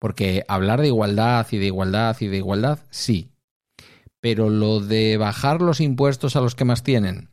Porque 0.00 0.44
hablar 0.48 0.80
de 0.80 0.88
igualdad 0.88 1.46
y 1.52 1.58
de 1.58 1.66
igualdad 1.66 2.16
y 2.18 2.26
de 2.26 2.38
igualdad, 2.38 2.80
sí. 2.90 3.30
Pero 4.20 4.50
lo 4.50 4.80
de 4.80 5.16
bajar 5.16 5.62
los 5.62 5.80
impuestos 5.80 6.34
a 6.34 6.40
los 6.40 6.56
que 6.56 6.64
más 6.64 6.82
tienen 6.82 7.30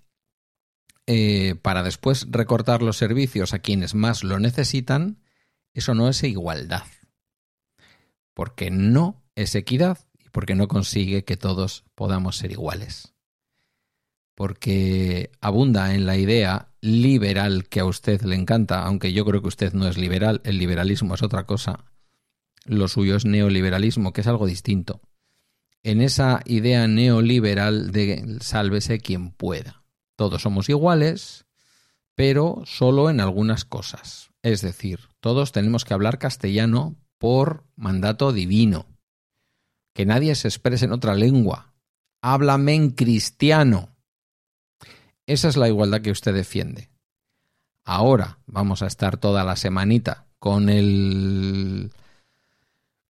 eh, 1.08 1.56
para 1.64 1.82
después 1.82 2.28
recortar 2.30 2.84
los 2.84 2.98
servicios 2.98 3.56
a 3.56 3.60
quienes 3.60 3.96
más 3.96 4.24
lo 4.24 4.38
necesitan, 4.40 5.24
eso 5.74 5.96
no 5.96 6.08
es 6.08 6.22
igualdad. 6.24 6.84
Porque 8.36 8.70
no 8.70 9.24
es 9.34 9.56
equidad 9.56 9.98
y 10.20 10.30
porque 10.30 10.54
no 10.54 10.68
consigue 10.68 11.24
que 11.24 11.38
todos 11.38 11.86
podamos 11.96 12.38
ser 12.38 12.52
iguales 12.52 13.18
porque 14.38 15.32
abunda 15.42 15.96
en 15.96 16.06
la 16.06 16.16
idea 16.16 16.68
liberal 16.80 17.68
que 17.68 17.80
a 17.80 17.86
usted 17.86 18.22
le 18.22 18.36
encanta, 18.36 18.84
aunque 18.84 19.12
yo 19.12 19.26
creo 19.26 19.42
que 19.42 19.48
usted 19.48 19.74
no 19.74 19.88
es 19.88 19.98
liberal, 19.98 20.42
el 20.44 20.60
liberalismo 20.60 21.16
es 21.16 21.24
otra 21.24 21.48
cosa, 21.48 21.86
lo 22.68 22.88
suyo 22.88 23.16
es 23.16 23.26
neoliberalismo, 23.26 24.14
que 24.14 24.22
es 24.22 24.28
algo 24.28 24.46
distinto. 24.46 25.02
En 25.84 26.02
esa 26.02 26.42
idea 26.46 26.88
neoliberal 26.88 27.92
de 27.92 28.38
sálvese 28.42 29.00
quien 29.00 29.32
pueda. 29.32 29.84
Todos 30.16 30.42
somos 30.42 30.70
iguales, 30.70 31.46
pero 32.16 32.64
solo 32.66 33.10
en 33.10 33.20
algunas 33.20 33.66
cosas. 33.66 34.32
Es 34.42 34.62
decir, 34.62 35.00
todos 35.20 35.52
tenemos 35.52 35.86
que 35.86 35.94
hablar 35.94 36.20
castellano 36.20 36.96
por 37.18 37.64
mandato 37.76 38.34
divino. 38.34 38.86
Que 39.94 40.06
nadie 40.06 40.36
se 40.36 40.48
exprese 40.48 40.86
en 40.86 40.92
otra 40.92 41.16
lengua. 41.16 41.74
Háblame 42.22 42.76
en 42.76 42.92
cristiano 42.92 43.98
esa 45.28 45.50
es 45.50 45.58
la 45.58 45.68
igualdad 45.68 46.02
que 46.02 46.12
usted 46.12 46.34
defiende. 46.34 46.90
Ahora 47.84 48.40
vamos 48.46 48.82
a 48.82 48.88
estar 48.88 49.18
toda 49.18 49.44
la 49.44 49.58
semanita 49.58 50.26
con 50.40 50.70
el 50.70 51.92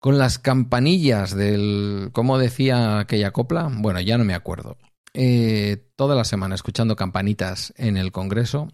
con 0.06 0.20
las 0.20 0.38
campanillas 0.38 1.36
del 1.36 2.10
¿cómo 2.12 2.38
decía 2.38 3.00
aquella 3.00 3.32
copla? 3.32 3.72
Bueno, 3.72 4.00
ya 4.02 4.20
no 4.20 4.24
me 4.24 4.36
acuerdo. 4.36 4.78
Eh, 5.16 5.90
toda 5.96 6.14
la 6.14 6.26
semana 6.26 6.54
escuchando 6.54 6.96
campanitas 6.96 7.74
en 7.76 7.98
el 7.98 8.12
Congreso. 8.12 8.68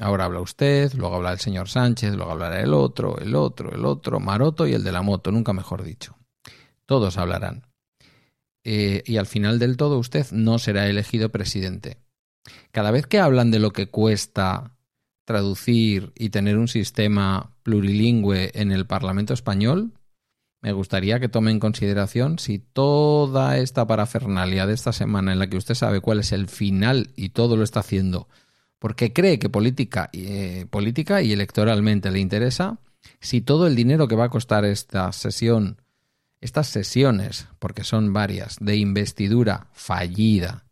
Ahora 0.00 0.26
habla 0.26 0.40
usted, 0.40 0.92
luego 0.94 1.16
habla 1.16 1.32
el 1.32 1.40
señor 1.40 1.68
Sánchez, 1.68 2.14
luego 2.14 2.30
hablará 2.30 2.60
el 2.60 2.74
otro, 2.74 3.18
el 3.18 3.34
otro, 3.34 3.72
el 3.72 3.84
otro, 3.84 4.20
Maroto 4.20 4.68
y 4.68 4.72
el 4.72 4.84
de 4.84 4.92
la 4.92 5.02
moto, 5.02 5.32
nunca 5.32 5.52
mejor 5.52 5.82
dicho. 5.82 6.16
Todos 6.86 7.18
hablarán. 7.18 7.66
Eh, 8.62 9.02
y 9.04 9.16
al 9.16 9.26
final 9.26 9.58
del 9.58 9.76
todo 9.76 9.98
usted 9.98 10.30
no 10.30 10.60
será 10.60 10.86
elegido 10.86 11.30
presidente. 11.30 11.96
Cada 12.70 12.92
vez 12.92 13.04
que 13.08 13.18
hablan 13.18 13.50
de 13.50 13.58
lo 13.58 13.72
que 13.72 13.90
cuesta 13.90 14.76
traducir 15.24 16.12
y 16.14 16.30
tener 16.30 16.56
un 16.56 16.68
sistema 16.68 17.56
plurilingüe 17.64 18.52
en 18.54 18.70
el 18.70 18.86
Parlamento 18.86 19.34
español, 19.34 19.97
me 20.60 20.72
gustaría 20.72 21.20
que 21.20 21.28
tome 21.28 21.50
en 21.50 21.60
consideración 21.60 22.38
si 22.38 22.58
toda 22.58 23.58
esta 23.58 23.86
parafernalia 23.86 24.66
de 24.66 24.74
esta 24.74 24.92
semana 24.92 25.32
en 25.32 25.38
la 25.38 25.48
que 25.48 25.56
usted 25.56 25.74
sabe 25.74 26.00
cuál 26.00 26.20
es 26.20 26.32
el 26.32 26.48
final 26.48 27.10
y 27.16 27.30
todo 27.30 27.56
lo 27.56 27.62
está 27.62 27.80
haciendo 27.80 28.28
porque 28.78 29.12
cree 29.12 29.38
que 29.38 29.48
política, 29.48 30.08
eh, 30.12 30.66
política 30.70 31.22
y 31.22 31.32
electoralmente 31.32 32.10
le 32.10 32.20
interesa, 32.20 32.78
si 33.20 33.40
todo 33.40 33.66
el 33.66 33.74
dinero 33.74 34.08
que 34.08 34.16
va 34.16 34.24
a 34.24 34.30
costar 34.30 34.64
esta 34.64 35.10
sesión, 35.12 35.82
estas 36.40 36.68
sesiones, 36.68 37.48
porque 37.58 37.84
son 37.84 38.12
varias, 38.12 38.56
de 38.60 38.76
investidura 38.76 39.68
fallida, 39.72 40.64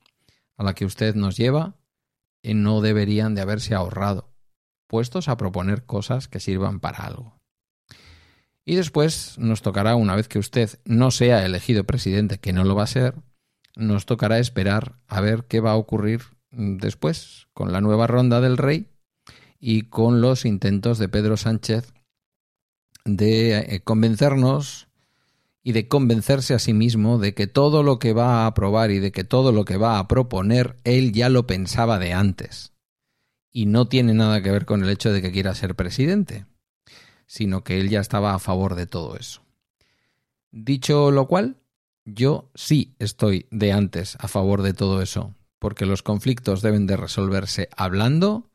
a 0.57 0.64
la 0.64 0.75
que 0.75 0.85
usted 0.85 1.14
nos 1.14 1.37
lleva 1.37 1.75
no 2.45 2.81
deberían 2.81 3.35
de 3.35 3.40
haberse 3.40 3.75
ahorrado, 3.75 4.31
puestos 4.87 5.28
a 5.28 5.37
proponer 5.37 5.85
cosas 5.85 6.28
que 6.28 6.38
sirvan 6.38 6.78
para 6.78 6.99
algo. 6.99 7.36
Y 8.69 8.75
después 8.75 9.39
nos 9.39 9.63
tocará, 9.63 9.95
una 9.95 10.17
vez 10.17 10.27
que 10.27 10.41
usted 10.41 10.79
no 10.85 11.13
sea 11.13 11.47
elegido 11.47 11.85
presidente, 11.85 12.39
que 12.39 12.53
no 12.53 12.65
lo 12.65 12.75
va 12.75 12.83
a 12.83 12.89
ser, 12.89 13.15
nos 13.77 14.07
tocará 14.07 14.41
esperar 14.41 14.97
a 15.07 15.21
ver 15.21 15.45
qué 15.45 15.61
va 15.61 15.71
a 15.71 15.77
ocurrir 15.77 16.23
después 16.51 17.47
con 17.55 17.73
la 17.73 17.81
nueva 17.81 18.09
ronda 18.09 18.41
del 18.41 18.57
rey 18.57 18.89
y 19.61 19.83
con 19.83 20.21
los 20.21 20.45
intentos 20.45 20.99
de 20.99 21.09
Pedro 21.09 21.37
Sánchez 21.37 21.93
de 23.05 23.59
eh, 23.59 23.81
convencernos 23.85 24.89
y 25.63 25.73
de 25.73 25.87
convencerse 25.87 26.55
a 26.55 26.59
sí 26.59 26.73
mismo 26.73 27.19
de 27.19 27.35
que 27.35 27.47
todo 27.47 27.85
lo 27.85 27.99
que 28.01 28.13
va 28.13 28.43
a 28.43 28.47
aprobar 28.47 28.91
y 28.91 28.99
de 28.99 29.13
que 29.13 29.23
todo 29.23 29.53
lo 29.53 29.65
que 29.65 29.77
va 29.77 29.99
a 29.99 30.09
proponer 30.09 30.77
él 30.83 31.13
ya 31.13 31.29
lo 31.29 31.47
pensaba 31.47 31.99
de 31.99 32.13
antes. 32.13 32.73
Y 33.53 33.67
no 33.67 33.87
tiene 33.89 34.13
nada 34.13 34.43
que 34.43 34.51
ver 34.51 34.67
con 34.67 34.83
el 34.83 34.91
hecho 34.91 35.13
de 35.13 35.23
que 35.23 35.33
quiera 35.33 35.55
ser 35.55 35.75
presidente, 35.75 36.47
sino 37.26 37.64
que 37.64 37.80
él 37.80 37.90
ya 37.90 38.00
estaba 38.00 38.35
a 38.35 38.38
favor 38.38 38.75
de 38.75 38.87
todo 38.87 39.16
eso. 39.16 39.42
Dicho 40.50 41.11
lo 41.11 41.26
cual, 41.26 41.59
yo 42.04 42.50
sí 42.54 42.95
estoy 42.99 43.47
de 43.50 43.73
antes 43.73 44.16
a 44.21 44.28
favor 44.28 44.62
de 44.62 44.73
todo 44.73 45.02
eso, 45.02 45.35
porque 45.59 45.87
los 45.87 46.02
conflictos 46.02 46.62
deben 46.62 46.87
de 46.87 46.97
resolverse 46.97 47.68
hablando 47.76 48.50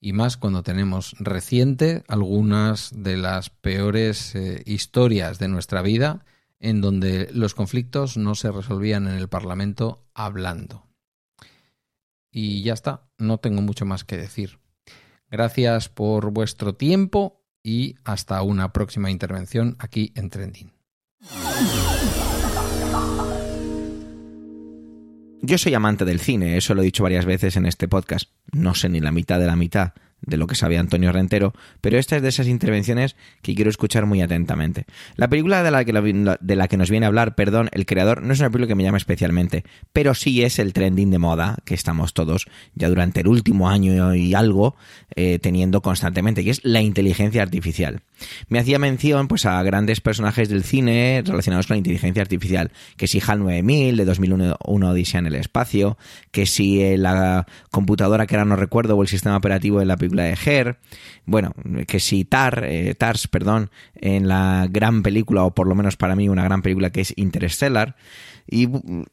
y 0.00 0.14
más 0.14 0.36
cuando 0.36 0.62
tenemos 0.62 1.14
reciente 1.20 2.02
algunas 2.08 2.90
de 2.94 3.16
las 3.16 3.50
peores 3.50 4.34
eh, 4.34 4.62
historias 4.66 5.38
de 5.38 5.48
nuestra 5.48 5.80
vida 5.82 6.24
en 6.58 6.80
donde 6.80 7.28
los 7.32 7.54
conflictos 7.54 8.16
no 8.16 8.34
se 8.34 8.50
resolvían 8.50 9.06
en 9.06 9.14
el 9.14 9.28
Parlamento 9.28 10.04
hablando. 10.14 10.86
Y 12.30 12.62
ya 12.62 12.72
está, 12.72 13.10
no 13.18 13.38
tengo 13.38 13.62
mucho 13.62 13.84
más 13.84 14.04
que 14.04 14.16
decir. 14.16 14.58
Gracias 15.30 15.88
por 15.88 16.30
vuestro 16.30 16.74
tiempo 16.74 17.41
y 17.62 17.96
hasta 18.04 18.42
una 18.42 18.72
próxima 18.72 19.10
intervención 19.10 19.76
aquí 19.78 20.12
en 20.14 20.30
Trending. 20.30 20.72
Yo 25.44 25.58
soy 25.58 25.74
amante 25.74 26.04
del 26.04 26.20
cine, 26.20 26.56
eso 26.56 26.74
lo 26.74 26.82
he 26.82 26.84
dicho 26.84 27.02
varias 27.02 27.26
veces 27.26 27.56
en 27.56 27.66
este 27.66 27.88
podcast. 27.88 28.30
No 28.52 28.74
sé 28.74 28.88
ni 28.88 29.00
la 29.00 29.10
mitad 29.10 29.40
de 29.40 29.46
la 29.46 29.56
mitad 29.56 29.92
de 30.24 30.36
lo 30.36 30.46
que 30.46 30.54
sabía 30.54 30.80
Antonio 30.80 31.12
Rentero, 31.12 31.52
pero 31.80 31.98
esta 31.98 32.16
es 32.16 32.22
de 32.22 32.28
esas 32.28 32.46
intervenciones 32.46 33.16
que 33.42 33.54
quiero 33.54 33.70
escuchar 33.70 34.06
muy 34.06 34.22
atentamente. 34.22 34.86
La 35.16 35.28
película 35.28 35.62
de 35.62 35.70
la 35.70 35.84
que, 35.84 35.92
de 36.40 36.56
la 36.56 36.68
que 36.68 36.76
nos 36.76 36.90
viene 36.90 37.06
a 37.06 37.08
hablar, 37.08 37.34
perdón, 37.34 37.68
el 37.72 37.86
creador, 37.86 38.22
no 38.22 38.32
es 38.32 38.40
una 38.40 38.50
película 38.50 38.68
que 38.68 38.74
me 38.74 38.84
llama 38.84 38.98
especialmente, 38.98 39.64
pero 39.92 40.14
sí 40.14 40.42
es 40.42 40.58
el 40.58 40.72
trending 40.72 41.10
de 41.10 41.18
moda 41.18 41.58
que 41.64 41.74
estamos 41.74 42.14
todos 42.14 42.46
ya 42.74 42.88
durante 42.88 43.20
el 43.20 43.28
último 43.28 43.68
año 43.68 44.14
y 44.14 44.34
algo 44.34 44.76
eh, 45.14 45.38
teniendo 45.40 45.82
constantemente, 45.82 46.42
y 46.42 46.50
es 46.50 46.60
la 46.64 46.80
inteligencia 46.80 47.42
artificial. 47.42 48.02
Me 48.48 48.58
hacía 48.58 48.78
mención 48.78 49.28
pues 49.28 49.46
a 49.46 49.62
grandes 49.62 50.00
personajes 50.00 50.48
del 50.48 50.64
cine 50.64 51.22
relacionados 51.24 51.66
con 51.66 51.74
la 51.74 51.78
inteligencia 51.78 52.22
artificial, 52.22 52.70
que 52.96 53.06
si 53.06 53.20
HAL 53.24 53.40
9000 53.40 53.96
de 53.96 54.04
2001 54.04 54.56
Odisea 54.60 55.20
en 55.20 55.26
el 55.26 55.34
espacio, 55.34 55.98
que 56.30 56.46
si 56.46 56.82
eh, 56.82 56.98
la 56.98 57.46
computadora 57.70 58.26
que 58.26 58.36
ahora 58.36 58.44
no 58.44 58.56
recuerdo 58.56 58.96
o 58.96 59.02
el 59.02 59.08
sistema 59.08 59.36
operativo 59.36 59.78
de 59.78 59.86
la 59.86 59.96
película 59.96 60.24
de 60.24 60.36
Her, 60.44 60.78
bueno, 61.24 61.54
que 61.86 62.00
si 62.00 62.24
Tar, 62.24 62.64
eh, 62.68 62.94
Tars, 62.94 63.28
perdón, 63.28 63.70
en 63.94 64.28
la 64.28 64.66
gran 64.70 65.02
película, 65.02 65.44
o 65.44 65.54
por 65.54 65.66
lo 65.66 65.74
menos 65.74 65.96
para 65.96 66.16
mí 66.16 66.28
una 66.28 66.44
gran 66.44 66.62
película 66.62 66.90
que 66.90 67.02
es 67.02 67.12
Interstellar, 67.16 67.96
y 68.50 68.68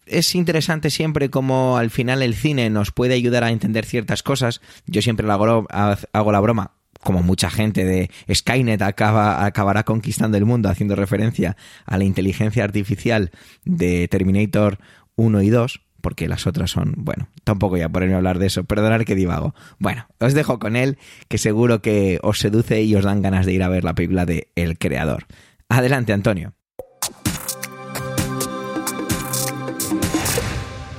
es 0.06 0.36
interesante 0.36 0.90
siempre 0.90 1.30
como 1.30 1.78
al 1.78 1.92
final 1.92 2.22
el 2.24 2.34
cine 2.34 2.70
nos 2.70 2.92
puede 2.92 3.14
ayudar 3.14 3.44
a 3.44 3.52
entender 3.52 3.86
ciertas 3.86 4.24
cosas. 4.24 4.62
Yo 4.88 5.02
siempre 5.02 5.30
hago, 5.30 5.68
hago 5.70 6.32
la 6.32 6.40
broma, 6.40 6.72
como 7.04 7.24
mucha 7.24 7.50
gente 7.50 7.86
de 7.86 8.10
Skynet 8.34 8.82
acaba, 8.82 9.46
acabará 9.46 9.84
conquistando 9.84 10.38
el 10.38 10.46
mundo 10.46 10.70
haciendo 10.70 10.96
referencia 10.96 11.56
a 11.86 11.98
la 11.98 12.04
inteligencia 12.04 12.64
artificial 12.64 13.32
de 13.66 14.08
Terminator 14.08 14.80
1 15.16 15.42
y 15.42 15.50
2 15.50 15.82
porque 16.02 16.28
las 16.28 16.48
otras 16.48 16.72
son, 16.72 16.94
bueno, 16.98 17.28
tampoco 17.44 17.72
voy 17.72 17.82
a 17.82 17.90
ponerme 17.90 18.16
a 18.16 18.18
hablar 18.18 18.40
de 18.40 18.48
eso, 18.48 18.64
perdonar 18.64 19.06
que 19.06 19.16
divago. 19.16 19.54
Bueno, 19.80 20.08
os 20.20 20.34
dejo 20.34 20.58
con 20.60 20.76
él, 20.76 20.98
que 21.28 21.38
seguro 21.38 21.82
que 21.82 22.20
os 22.24 22.40
seduce 22.40 22.82
y 22.84 22.96
os 22.96 23.04
dan 23.04 23.22
ganas 23.22 23.46
de 23.46 23.54
ir 23.54 23.64
a 23.64 23.70
ver 23.70 23.84
la 23.84 23.96
película 23.96 24.26
de 24.26 24.48
El 24.56 24.78
Creador. 24.78 25.26
Adelante, 25.68 26.14
Antonio. 26.14 26.54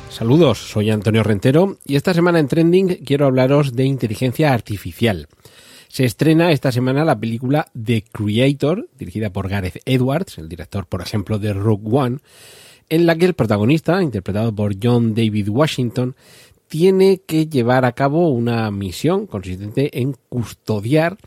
Saludos, 0.08 0.58
soy 0.58 0.90
Antonio 0.90 1.22
Rentero 1.22 1.78
y 1.86 1.96
esta 1.96 2.12
semana 2.12 2.40
en 2.40 2.46
Trending 2.46 2.88
quiero 3.06 3.24
hablaros 3.24 3.74
de 3.74 3.84
inteligencia 3.84 4.52
artificial. 4.52 5.28
Se 5.90 6.04
estrena 6.04 6.52
esta 6.52 6.70
semana 6.70 7.04
la 7.04 7.18
película 7.18 7.66
The 7.74 8.04
Creator, 8.12 8.88
dirigida 8.96 9.30
por 9.30 9.48
Gareth 9.48 9.82
Edwards, 9.86 10.38
el 10.38 10.48
director, 10.48 10.86
por 10.86 11.02
ejemplo, 11.02 11.40
de 11.40 11.52
Rogue 11.52 11.88
One, 11.90 12.18
en 12.88 13.06
la 13.06 13.16
que 13.16 13.26
el 13.26 13.34
protagonista, 13.34 14.00
interpretado 14.00 14.54
por 14.54 14.76
John 14.80 15.16
David 15.16 15.48
Washington, 15.48 16.14
tiene 16.68 17.22
que 17.26 17.48
llevar 17.48 17.84
a 17.84 17.90
cabo 17.90 18.28
una 18.28 18.70
misión 18.70 19.26
consistente 19.26 20.00
en 20.00 20.14
custodiar 20.28 21.18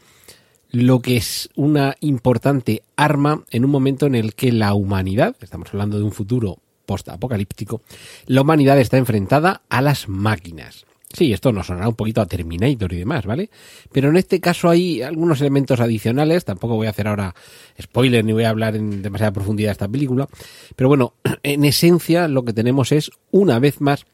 lo 0.72 1.02
que 1.02 1.18
es 1.18 1.50
una 1.56 1.98
importante 2.00 2.84
arma 2.96 3.44
en 3.52 3.66
un 3.66 3.72
momento 3.72 4.06
en 4.06 4.16
el 4.16 4.34
que 4.34 4.54
la 4.54 4.74
humanidad, 4.76 5.36
estamos 5.42 5.68
hablando 5.74 5.98
de 5.98 6.06
un 6.06 6.14
futuro 6.14 6.60
post-apocalíptico, 6.86 7.82
la 8.28 8.40
humanidad 8.40 8.80
está 8.80 8.96
enfrentada 8.96 9.62
a 9.68 9.82
las 9.82 10.08
máquinas. 10.08 10.86
Sí, 11.14 11.32
esto 11.32 11.52
nos 11.52 11.68
sonará 11.68 11.88
un 11.88 11.96
poquito 11.96 12.22
a 12.22 12.26
Terminator 12.26 12.92
y 12.92 12.98
demás, 12.98 13.26
¿vale? 13.28 13.52
Pero 13.92 14.10
en 14.10 14.18
este 14.18 14.40
caso 14.40 14.68
hay 14.68 15.04
algunos 15.04 15.40
elementos 15.42 15.80
adicionales, 15.80 16.44
tampoco 16.44 16.76
voy 16.76 16.88
a 16.88 16.90
hacer 16.90 17.08
ahora 17.08 17.36
spoiler 17.80 18.26
ni 18.26 18.34
voy 18.34 18.46
a 18.46 18.50
hablar 18.50 18.76
en 18.76 19.04
demasiada 19.04 19.32
profundidad 19.32 19.70
de 19.70 19.74
esta 19.74 19.88
película, 19.88 20.28
pero 20.76 20.88
bueno, 20.88 21.14
en 21.44 21.66
esencia 21.66 22.28
lo 22.28 22.44
que 22.44 22.54
tenemos 22.54 22.92
es, 22.92 23.12
una 23.30 23.60
vez 23.60 23.80
más, 23.80 24.06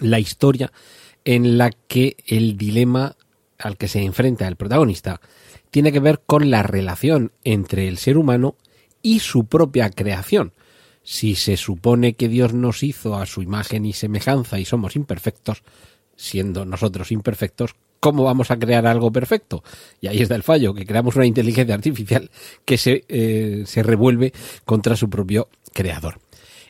la 0.00 0.18
historia 0.18 0.72
en 1.26 1.58
la 1.58 1.70
que 1.70 2.16
el 2.26 2.56
dilema 2.56 3.16
al 3.58 3.76
que 3.76 3.88
se 3.88 4.02
enfrenta 4.02 4.48
el 4.48 4.56
protagonista 4.56 5.20
tiene 5.70 5.92
que 5.92 6.00
ver 6.00 6.22
con 6.24 6.50
la 6.50 6.62
relación 6.62 7.32
entre 7.44 7.86
el 7.86 7.98
ser 7.98 8.16
humano 8.16 8.56
y 9.02 9.20
su 9.20 9.46
propia 9.46 9.90
creación. 9.90 10.52
Si 11.02 11.34
se 11.34 11.58
supone 11.58 12.14
que 12.14 12.28
Dios 12.28 12.54
nos 12.54 12.82
hizo 12.82 13.16
a 13.16 13.26
su 13.26 13.42
imagen 13.42 13.84
y 13.84 13.92
semejanza 13.92 14.58
y 14.58 14.64
somos 14.64 14.96
imperfectos, 14.96 15.62
siendo 16.16 16.64
nosotros 16.64 17.12
imperfectos, 17.12 17.74
¿cómo 18.00 18.24
vamos 18.24 18.50
a 18.50 18.58
crear 18.58 18.86
algo 18.86 19.10
perfecto? 19.10 19.64
Y 20.00 20.08
ahí 20.08 20.20
está 20.20 20.34
el 20.34 20.42
fallo, 20.42 20.74
que 20.74 20.86
creamos 20.86 21.16
una 21.16 21.26
inteligencia 21.26 21.74
artificial 21.74 22.30
que 22.64 22.76
se, 22.76 23.04
eh, 23.08 23.64
se 23.66 23.82
revuelve 23.82 24.32
contra 24.64 24.96
su 24.96 25.08
propio 25.08 25.48
creador. 25.72 26.18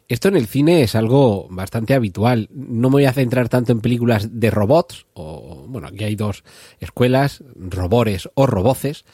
Esto 0.06 0.28
en 0.28 0.36
el 0.36 0.46
cine 0.46 0.82
es 0.82 0.94
algo 0.94 1.48
bastante 1.48 1.94
habitual. 1.94 2.48
No 2.52 2.90
me 2.90 2.94
voy 2.94 3.04
a 3.06 3.12
centrar 3.12 3.48
tanto 3.48 3.72
en 3.72 3.80
películas 3.80 4.28
de 4.38 4.50
robots, 4.50 5.06
o 5.14 5.64
bueno, 5.66 5.88
aquí 5.88 6.04
hay 6.04 6.14
dos 6.14 6.44
escuelas, 6.78 7.42
robores 7.56 8.28
o 8.34 8.46
roboces, 8.46 9.04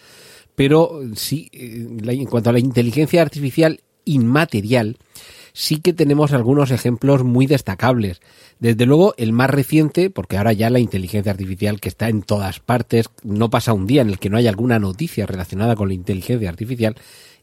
pero 0.56 1.00
sí, 1.14 1.48
eh, 1.52 1.86
en 1.88 2.26
cuanto 2.26 2.50
a 2.50 2.52
la 2.52 2.58
inteligencia 2.58 3.22
artificial 3.22 3.80
inmaterial, 4.04 4.98
sí 5.52 5.80
que 5.80 5.92
tenemos 5.92 6.32
algunos 6.32 6.70
ejemplos 6.70 7.24
muy 7.24 7.46
destacables. 7.46 8.20
Desde 8.58 8.86
luego, 8.86 9.14
el 9.16 9.32
más 9.32 9.50
reciente, 9.50 10.10
porque 10.10 10.36
ahora 10.36 10.52
ya 10.52 10.70
la 10.70 10.78
inteligencia 10.78 11.32
artificial 11.32 11.80
que 11.80 11.88
está 11.88 12.08
en 12.08 12.22
todas 12.22 12.60
partes, 12.60 13.10
no 13.22 13.50
pasa 13.50 13.72
un 13.72 13.86
día 13.86 14.02
en 14.02 14.10
el 14.10 14.18
que 14.18 14.30
no 14.30 14.36
haya 14.36 14.50
alguna 14.50 14.78
noticia 14.78 15.26
relacionada 15.26 15.76
con 15.76 15.88
la 15.88 15.94
inteligencia 15.94 16.48
artificial, 16.48 16.96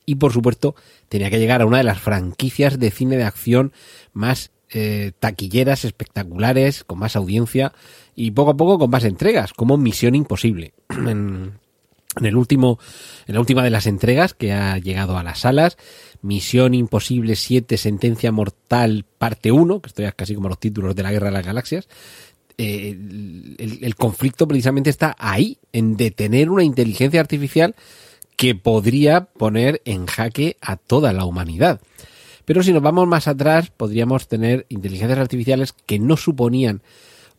y 0.05 0.15
por 0.15 0.31
supuesto, 0.31 0.75
tenía 1.09 1.29
que 1.29 1.39
llegar 1.39 1.61
a 1.61 1.65
una 1.65 1.79
de 1.79 1.83
las 1.83 1.99
franquicias 1.99 2.79
de 2.79 2.91
cine 2.91 3.17
de 3.17 3.25
acción 3.25 3.73
más 4.13 4.51
eh, 4.69 5.11
taquilleras, 5.19 5.85
espectaculares, 5.85 6.83
con 6.83 6.99
más 6.99 7.15
audiencia 7.15 7.73
y 8.15 8.31
poco 8.31 8.51
a 8.51 8.57
poco 8.57 8.79
con 8.79 8.89
más 8.89 9.03
entregas, 9.03 9.53
como 9.53 9.77
Misión 9.77 10.15
Imposible. 10.15 10.73
en 12.15 12.25
el 12.25 12.35
último, 12.35 12.79
en 13.27 13.35
la 13.35 13.39
última 13.39 13.63
de 13.63 13.69
las 13.69 13.87
entregas 13.87 14.33
que 14.33 14.53
ha 14.53 14.77
llegado 14.77 15.17
a 15.17 15.23
las 15.23 15.39
salas, 15.39 15.77
Misión 16.21 16.73
Imposible 16.73 17.35
7, 17.35 17.77
Sentencia 17.77 18.31
Mortal, 18.31 19.05
parte 19.17 19.51
1, 19.51 19.81
que 19.81 19.87
estoy 19.87 20.11
casi 20.15 20.35
como 20.35 20.49
los 20.49 20.59
títulos 20.59 20.95
de 20.95 21.03
la 21.03 21.11
Guerra 21.11 21.27
de 21.27 21.33
las 21.33 21.45
Galaxias, 21.45 21.87
eh, 22.57 22.97
el, 23.59 23.95
conflicto 23.95 24.47
precisamente 24.47 24.89
está 24.89 25.15
ahí, 25.19 25.59
en 25.73 25.95
detener 25.95 26.49
una 26.49 26.63
inteligencia 26.63 27.19
artificial 27.19 27.75
que 28.35 28.55
podría 28.55 29.25
poner 29.25 29.81
en 29.85 30.07
jaque 30.07 30.57
a 30.61 30.75
toda 30.75 31.13
la 31.13 31.25
humanidad. 31.25 31.81
Pero 32.45 32.63
si 32.63 32.73
nos 32.73 32.81
vamos 32.81 33.07
más 33.07 33.27
atrás, 33.27 33.69
podríamos 33.75 34.27
tener 34.27 34.65
inteligencias 34.69 35.19
artificiales 35.19 35.73
que 35.73 35.99
no 35.99 36.17
suponían 36.17 36.81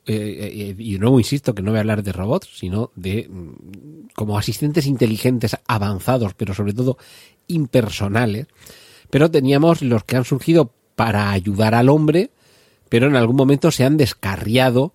eh, 0.07 0.75
eh, 0.79 0.83
y 0.83 0.99
nuevo 0.99 1.19
insisto 1.19 1.55
que 1.55 1.63
no 1.63 1.71
voy 1.71 1.79
a 1.79 1.81
hablar 1.81 2.03
de 2.03 2.13
robots, 2.13 2.49
sino 2.55 2.93
de 2.95 3.29
mm, 3.29 3.88
como 4.19 4.37
asistentes 4.37 4.87
inteligentes 4.87 5.57
avanzados, 5.69 6.35
pero 6.35 6.53
sobre 6.53 6.73
todo 6.73 6.99
impersonales. 7.47 8.49
Pero 9.11 9.31
teníamos 9.31 9.81
los 9.81 10.03
que 10.03 10.17
han 10.17 10.25
surgido 10.25 10.73
para 10.97 11.31
ayudar 11.31 11.77
al 11.77 11.89
hombre, 11.89 12.33
pero 12.89 13.07
en 13.07 13.15
algún 13.15 13.37
momento 13.37 13.71
se 13.71 13.85
han 13.85 13.97
descarriado 13.97 14.93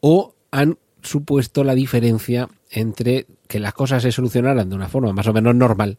o 0.00 0.34
han 0.50 0.78
supuesto 1.00 1.62
la 1.62 1.76
diferencia 1.76 2.48
entre 2.72 3.28
que 3.46 3.60
las 3.60 3.72
cosas 3.72 4.02
se 4.02 4.10
solucionaran 4.10 4.68
de 4.68 4.74
una 4.74 4.88
forma 4.88 5.12
más 5.12 5.28
o 5.28 5.32
menos 5.32 5.54
normal 5.54 5.98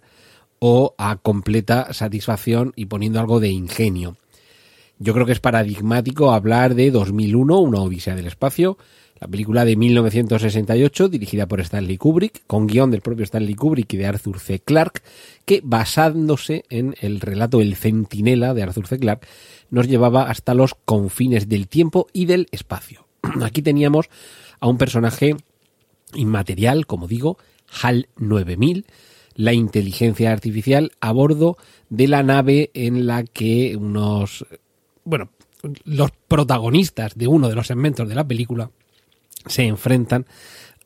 o 0.59 0.93
a 0.97 1.15
completa 1.15 1.93
satisfacción 1.93 2.73
y 2.75 2.87
poniendo 2.87 3.21
algo 3.21 3.39
de 3.39 3.47
ingenio. 3.47 4.17
Yo 4.99 5.13
creo 5.13 5.25
que 5.25 5.31
es 5.31 5.39
paradigmático 5.39 6.33
hablar 6.33 6.75
de 6.75 6.91
2001, 6.91 7.59
una 7.59 7.79
odisea 7.79 8.13
del 8.13 8.27
espacio, 8.27 8.77
la 9.21 9.27
película 9.27 9.65
de 9.65 9.75
1968 9.75 11.07
dirigida 11.07 11.47
por 11.47 11.61
Stanley 11.61 11.97
Kubrick, 11.97 12.41
con 12.47 12.65
guion 12.65 12.89
del 12.89 13.01
propio 13.01 13.23
Stanley 13.23 13.53
Kubrick 13.53 13.93
y 13.93 13.97
de 13.97 14.07
Arthur 14.07 14.39
C. 14.39 14.59
Clarke, 14.59 15.03
que 15.45 15.61
basándose 15.63 16.65
en 16.69 16.95
el 17.01 17.21
relato 17.21 17.61
El 17.61 17.75
Centinela 17.75 18.55
de 18.55 18.63
Arthur 18.63 18.87
C. 18.87 18.97
Clarke, 18.97 19.27
nos 19.69 19.87
llevaba 19.87 20.23
hasta 20.23 20.55
los 20.55 20.73
confines 20.73 21.47
del 21.47 21.67
tiempo 21.67 22.07
y 22.13 22.25
del 22.25 22.47
espacio. 22.51 23.05
Aquí 23.43 23.61
teníamos 23.61 24.09
a 24.59 24.67
un 24.67 24.79
personaje 24.79 25.35
inmaterial, 26.15 26.87
como 26.87 27.07
digo, 27.07 27.37
HAL 27.83 28.09
9000, 28.17 28.87
la 29.35 29.53
inteligencia 29.53 30.31
artificial 30.31 30.93
a 30.99 31.11
bordo 31.11 31.57
de 31.89 32.07
la 32.07 32.23
nave 32.23 32.71
en 32.73 33.05
la 33.05 33.23
que 33.23 33.77
unos, 33.77 34.47
bueno, 35.03 35.29
los 35.85 36.09
protagonistas 36.27 37.13
de 37.15 37.27
uno 37.27 37.49
de 37.49 37.55
los 37.55 37.67
segmentos 37.67 38.09
de 38.09 38.15
la 38.15 38.27
película 38.27 38.71
se 39.47 39.63
enfrentan 39.63 40.25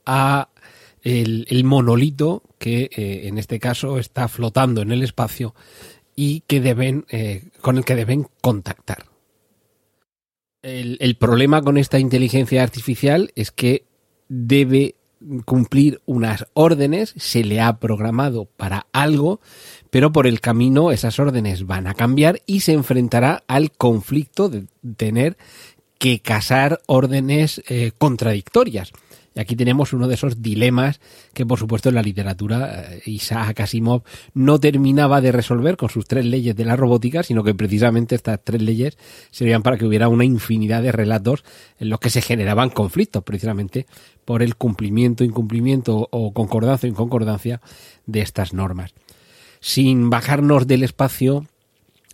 a 0.05 0.49
el, 1.01 1.63
monolito 1.63 2.43
que 2.57 2.89
eh, 2.95 3.27
en 3.27 3.37
este 3.37 3.59
caso 3.59 3.99
está 3.99 4.27
flotando 4.27 4.81
en 4.81 4.91
el 4.91 5.03
espacio 5.03 5.53
y 6.15 6.41
que 6.41 6.61
deben 6.61 7.05
eh, 7.09 7.49
con 7.61 7.77
el 7.77 7.85
que 7.85 7.95
deben 7.95 8.27
contactar. 8.41 9.05
El, 10.61 10.97
el 10.99 11.15
problema 11.15 11.61
con 11.61 11.77
esta 11.77 11.99
inteligencia 11.99 12.63
artificial 12.63 13.31
es 13.35 13.51
que 13.51 13.85
debe 14.27 14.95
cumplir 15.45 16.01
unas 16.05 16.45
órdenes, 16.53 17.13
se 17.17 17.43
le 17.43 17.61
ha 17.61 17.79
programado 17.79 18.45
para 18.45 18.87
algo, 18.91 19.39
pero 19.89 20.11
por 20.11 20.27
el 20.27 20.41
camino 20.41 20.91
esas 20.91 21.19
órdenes 21.19 21.65
van 21.65 21.87
a 21.87 21.93
cambiar 21.93 22.41
y 22.45 22.61
se 22.61 22.73
enfrentará 22.73 23.43
al 23.47 23.71
conflicto 23.71 24.49
de 24.49 24.65
tener 24.97 25.37
que 25.97 26.19
casar 26.19 26.81
órdenes 26.87 27.61
eh, 27.67 27.91
contradictorias. 27.97 28.91
Y 29.35 29.41
aquí 29.41 29.57
tenemos 29.57 29.91
uno 29.91 30.07
de 30.07 30.15
esos 30.15 30.41
dilemas 30.41 31.01
que, 31.33 31.45
por 31.45 31.59
supuesto, 31.59 31.89
en 31.89 31.95
la 31.95 32.01
literatura 32.01 32.93
eh, 32.93 33.01
Isaac 33.05 33.59
Asimov 33.59 34.03
no 34.33 34.59
terminaba 34.59 35.19
de 35.19 35.33
resolver 35.33 35.75
con 35.75 35.89
sus 35.89 36.07
tres 36.07 36.25
leyes 36.25 36.55
de 36.55 36.63
la 36.63 36.77
robótica, 36.77 37.21
sino 37.21 37.43
que 37.43 37.53
precisamente 37.53 38.15
estas 38.15 38.39
tres 38.41 38.61
leyes 38.61 38.97
servían 39.31 39.61
para 39.61 39.77
que 39.77 39.85
hubiera 39.85 40.07
una 40.07 40.23
infinidad 40.23 40.81
de 40.81 40.93
relatos 40.93 41.43
en 41.79 41.89
los 41.89 41.99
que 41.99 42.09
se 42.09 42.21
generaban 42.21 42.69
conflictos, 42.69 43.23
precisamente 43.23 43.87
por 44.23 44.41
el 44.41 44.55
cumplimiento, 44.55 45.25
incumplimiento 45.25 46.07
o 46.11 46.33
concordancia 46.33 46.87
o 46.87 46.91
inconcordancia 46.91 47.59
de 48.05 48.21
estas 48.21 48.53
normas. 48.53 48.93
Sin 49.59 50.09
bajarnos 50.09 50.65
del 50.65 50.83
espacio, 50.83 51.45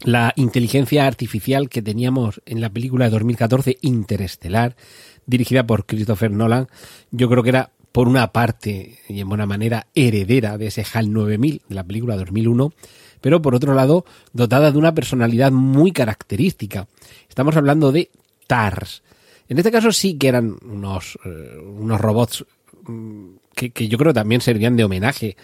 la 0.03 0.33
inteligencia 0.35 1.05
artificial 1.05 1.69
que 1.69 1.81
teníamos 1.81 2.41
en 2.45 2.61
la 2.61 2.69
película 2.69 3.05
de 3.05 3.11
2014 3.11 3.77
Interestelar, 3.81 4.75
dirigida 5.25 5.65
por 5.65 5.85
Christopher 5.85 6.31
Nolan, 6.31 6.67
yo 7.11 7.29
creo 7.29 7.43
que 7.43 7.49
era 7.49 7.71
por 7.91 8.07
una 8.07 8.31
parte 8.31 8.99
y 9.07 9.19
en 9.19 9.29
buena 9.29 9.45
manera 9.45 9.87
heredera 9.95 10.57
de 10.57 10.67
ese 10.67 10.85
HAL 10.91 11.11
9000 11.11 11.61
de 11.67 11.75
la 11.75 11.83
película 11.83 12.15
2001, 12.15 12.73
pero 13.19 13.41
por 13.41 13.53
otro 13.53 13.73
lado 13.73 14.05
dotada 14.33 14.71
de 14.71 14.77
una 14.77 14.93
personalidad 14.93 15.51
muy 15.51 15.91
característica. 15.91 16.87
Estamos 17.29 17.55
hablando 17.55 17.91
de 17.91 18.09
TARS. 18.47 19.03
En 19.49 19.57
este 19.57 19.71
caso 19.71 19.91
sí 19.91 20.17
que 20.17 20.29
eran 20.29 20.57
unos, 20.63 21.19
eh, 21.25 21.57
unos 21.59 21.99
robots 21.99 22.45
mm, 22.87 23.25
que, 23.53 23.71
que, 23.71 23.89
yo 23.89 23.97
creo 23.97 24.13
también 24.13 24.39
servían 24.39 24.77
de 24.77 24.85
homenaje 24.85 25.35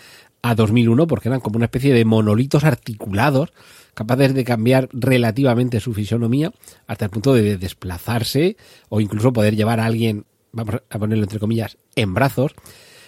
a 0.42 0.56
2001 0.56 1.08
porque 1.08 1.30
eran 1.30 1.40
como 1.40 1.58
una 1.58 1.66
especie 1.66 1.94
de 1.94 2.06
monolitos 2.06 2.64
articulados 2.64 3.54
capaces 3.98 4.36
de 4.36 4.44
cambiar 4.44 4.90
relativamente 4.94 5.80
su 5.80 5.94
fisonomía 5.94 6.52
hasta 6.86 7.06
el 7.06 7.12
punto 7.12 7.34
de 7.34 7.58
desplazarse 7.58 8.56
o 8.90 9.02
incluso 9.02 9.34
poder 9.34 9.56
llevar 9.56 9.80
a 9.80 9.86
alguien, 9.86 10.26
vamos 10.52 10.82
a 10.88 11.00
ponerlo 11.00 11.24
entre 11.24 11.40
comillas, 11.40 11.78
en 11.96 12.14
brazos, 12.14 12.54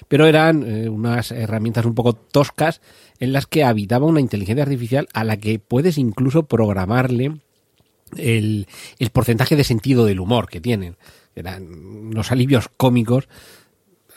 pero 0.07 0.25
eran 0.25 0.63
eh, 0.63 0.89
unas 0.89 1.31
herramientas 1.31 1.85
un 1.85 1.93
poco 1.93 2.13
toscas 2.13 2.81
en 3.19 3.33
las 3.33 3.45
que 3.45 3.63
habitaba 3.63 4.07
una 4.07 4.19
inteligencia 4.19 4.63
artificial 4.63 5.07
a 5.13 5.23
la 5.23 5.37
que 5.37 5.59
puedes 5.59 5.99
incluso 5.99 6.47
programarle 6.47 7.37
el, 8.17 8.67
el 8.97 9.09
porcentaje 9.11 9.55
de 9.55 9.63
sentido 9.63 10.05
del 10.05 10.19
humor 10.19 10.49
que 10.49 10.59
tienen. 10.59 10.97
Eran 11.35 11.71
unos 11.71 12.31
alivios 12.31 12.67
cómicos 12.75 13.29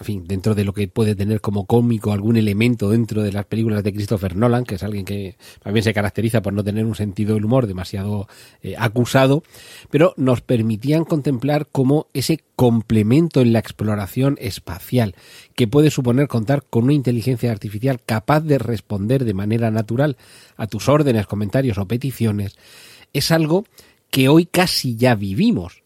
en 0.03 0.05
fin, 0.05 0.25
dentro 0.27 0.57
de 0.57 0.65
lo 0.65 0.73
que 0.73 0.89
puede 0.89 1.15
tener 1.15 1.41
como 1.41 1.65
cómico 1.65 2.13
algún 2.13 2.37
elemento 2.37 2.91
dentro 2.91 3.23
de 3.23 3.31
las 3.31 3.47
películas 3.47 3.85
de 3.85 3.93
Christopher 3.93 4.35
Nolan, 4.35 4.65
que 4.65 4.75
es 4.75 4.83
alguien 4.83 5.05
que 5.05 5.37
también 5.63 5.85
se 5.85 5.95
caracteriza 5.95 6.43
por 6.43 6.53
no 6.53 6.65
tener 6.65 6.85
un 6.85 6.97
sentido 6.97 7.35
del 7.35 7.45
humor 7.45 7.69
demasiado 7.69 8.27
eh, 8.63 8.75
acusado, 8.77 9.45
pero 9.91 10.13
nos 10.17 10.41
permitían 10.41 11.05
contemplar 11.05 11.69
como 11.71 12.09
ese 12.15 12.41
complemento 12.57 13.43
en 13.43 13.53
la 13.53 13.61
exploración 13.61 14.37
espacial, 14.41 15.15
que 15.55 15.69
puede 15.69 15.93
suponer 15.93 16.27
contar 16.27 16.65
con 16.69 16.85
una 16.85 16.95
inteligencia 16.95 17.53
artificial 17.53 18.01
capaz 18.05 18.41
de 18.41 18.59
responder 18.59 19.25
de 19.25 19.35
manera 19.35 19.71
natural 19.71 20.17
a 20.57 20.67
tus 20.67 20.89
órdenes, 20.89 21.29
comentarios 21.29 21.79
o 21.79 21.87
peticiones, 21.87 22.57
es 23.13 23.31
algo 23.31 23.67
que 24.11 24.29
hoy 24.29 24.47
casi 24.47 24.97
ya 24.97 25.15
vivimos 25.15 25.82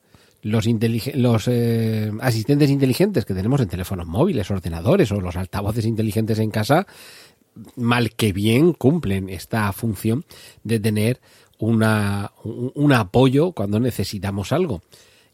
los, 0.47 0.67
los 1.15 1.49
eh, 1.49 2.13
asistentes 2.21 2.71
inteligentes 2.71 3.25
que 3.25 3.35
tenemos 3.35 3.61
en 3.61 3.69
teléfonos 3.69 4.07
móviles, 4.07 4.49
ordenadores 4.51 5.11
o 5.11 5.21
los 5.21 5.35
altavoces 5.35 5.85
inteligentes 5.85 6.39
en 6.39 6.51
casa, 6.51 6.87
mal 7.75 8.13
que 8.15 8.33
bien 8.33 8.73
cumplen 8.73 9.29
esta 9.29 9.73
función 9.73 10.25
de 10.63 10.79
tener 10.79 11.21
una, 11.59 12.31
un, 12.45 12.93
apoyo 12.93 13.53
cuando 13.53 13.81
necesitamos 13.81 14.53
algo. 14.53 14.83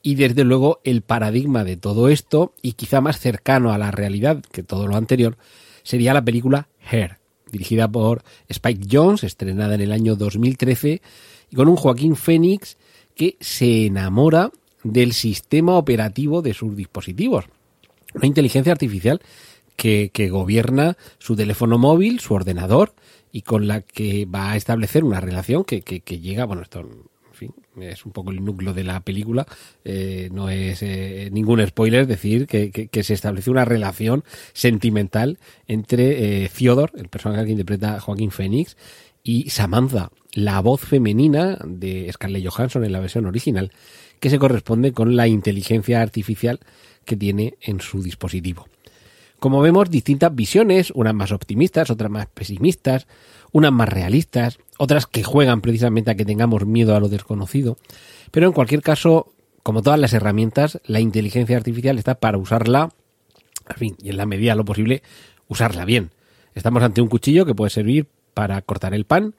Y 0.01 0.15
desde 0.15 0.45
luego 0.45 0.81
el 0.83 1.03
paradigma 1.03 1.63
de 1.63 1.77
todo 1.77 2.09
esto, 2.09 2.55
y 2.63 2.73
quizá 2.73 3.03
más 3.03 3.21
cercano 3.21 3.71
a 3.71 3.79
la 3.79 3.91
realidad 3.91 4.43
que 4.51 4.63
todo 4.63 4.87
lo 4.87 4.97
anterior, 4.97 5.37
sería 5.83 6.15
la 6.15 6.25
película 6.25 6.69
Hair, 6.91 7.19
dirigida 7.51 7.87
por 7.87 8.25
Spike 8.49 8.87
Jones, 8.91 9.25
estrenada 9.25 9.75
en 9.75 9.83
el 9.83 9.93
año 9.93 10.17
2013, 10.17 11.03
y 11.51 11.57
con 11.57 11.69
un 11.69 11.77
Joaquín 11.77 12.17
Phoenix 12.17 12.79
que 13.15 13.37
se 13.41 13.87
enamora 13.87 14.51
del 14.85 15.13
sistema 15.13 15.77
operativo 15.77 16.43
de 16.43 16.55
sus 16.55 16.77
dispositivos. 16.77 17.47
Una 18.15 18.27
inteligencia 18.27 18.73
artificial 18.73 19.21
que, 19.77 20.29
gobierna 20.31 20.97
su 21.19 21.37
teléfono 21.37 21.79
móvil, 21.79 22.21
su 22.21 22.35
ordenador, 22.35 22.95
y 23.33 23.43
con 23.43 23.67
la 23.67 23.81
que 23.81 24.27
va 24.27 24.53
a 24.53 24.57
establecer 24.57 25.05
una 25.05 25.21
relación 25.21 25.65
que, 25.65 25.81
llega, 26.21 26.45
bueno, 26.45 26.63
esto 26.63 26.81
en 26.81 27.35
fin, 27.35 27.55
es 27.81 28.05
un 28.05 28.13
poco 28.13 28.31
el 28.31 28.45
núcleo 28.45 28.75
de 28.75 28.85
la 28.85 29.01
película, 29.01 29.47
eh, 29.85 30.29
no 30.31 30.51
es 30.51 30.83
eh, 30.83 31.31
ningún 31.33 31.67
spoiler 31.67 32.07
decir 32.07 32.47
que, 32.47 33.03
se 33.03 33.15
establece 33.15 33.51
una 33.51 33.65
relación 33.65 34.23
sentimental 34.53 35.39
entre 35.67 36.45
eh, 36.45 36.51
Theodore, 36.57 36.93
el 36.97 37.09
personaje 37.09 37.47
que 37.47 37.53
interpreta 37.53 38.01
Joaquín 38.01 38.31
Phoenix, 38.31 38.77
y 39.25 39.51
Samantha, 39.51 40.11
la 40.33 40.61
voz 40.61 40.81
femenina 40.81 41.59
de 41.65 42.11
Scarlett 42.13 42.47
Johansson 42.47 42.85
en 42.85 42.93
la 42.93 43.01
versión 43.01 43.27
original, 43.27 43.71
que 44.21 44.31
se 44.31 44.39
corresponde 44.39 44.93
con 44.93 45.17
la 45.17 45.29
inteligencia 45.29 46.01
artificial 46.01 46.61
que 47.05 47.17
tiene 47.17 47.55
en 47.61 47.81
su 47.81 48.03
dispositivo. 48.03 48.67
Como 49.39 49.61
vemos, 49.61 49.91
distintas 49.91 50.33
visiones, 50.35 50.93
unas 50.95 51.15
más 51.15 51.33
optimistas, 51.33 51.91
otras 51.91 52.11
más 52.11 52.29
pesimistas, 52.29 53.09
unas 53.51 53.73
más 53.73 53.89
realistas, 53.89 54.59
otras 54.79 55.07
que 55.07 55.25
juegan 55.25 55.61
precisamente 55.61 56.13
a 56.13 56.15
que 56.15 56.25
tengamos 56.25 56.65
miedo 56.65 56.95
a 56.95 57.01
lo 57.01 57.09
desconocido. 57.09 57.77
Pero 58.31 58.47
en 58.47 58.53
cualquier 58.53 58.83
caso, 58.83 59.33
como 59.65 59.83
todas 59.83 59.99
las 59.99 60.13
herramientas, 60.13 60.81
la 60.87 61.01
inteligencia 61.01 61.57
artificial 61.57 61.99
está 61.99 62.15
para 62.21 62.39
usarla, 62.39 62.91
en 63.69 63.77
fin, 63.77 63.97
y 64.01 64.11
en 64.11 64.17
la 64.17 64.27
medida 64.27 64.53
de 64.53 64.59
lo 64.59 64.65
posible, 64.65 65.03
usarla 65.49 65.85
bien. 65.85 66.11
Estamos 66.55 66.83
ante 66.85 67.03
un 67.03 67.09
cuchillo 67.09 67.45
que 67.45 67.55
puede 67.55 67.71
servir 67.71 68.07
para 68.35 68.63
cortar 68.63 68.95
el 68.95 69.05
pan, 69.07 69.35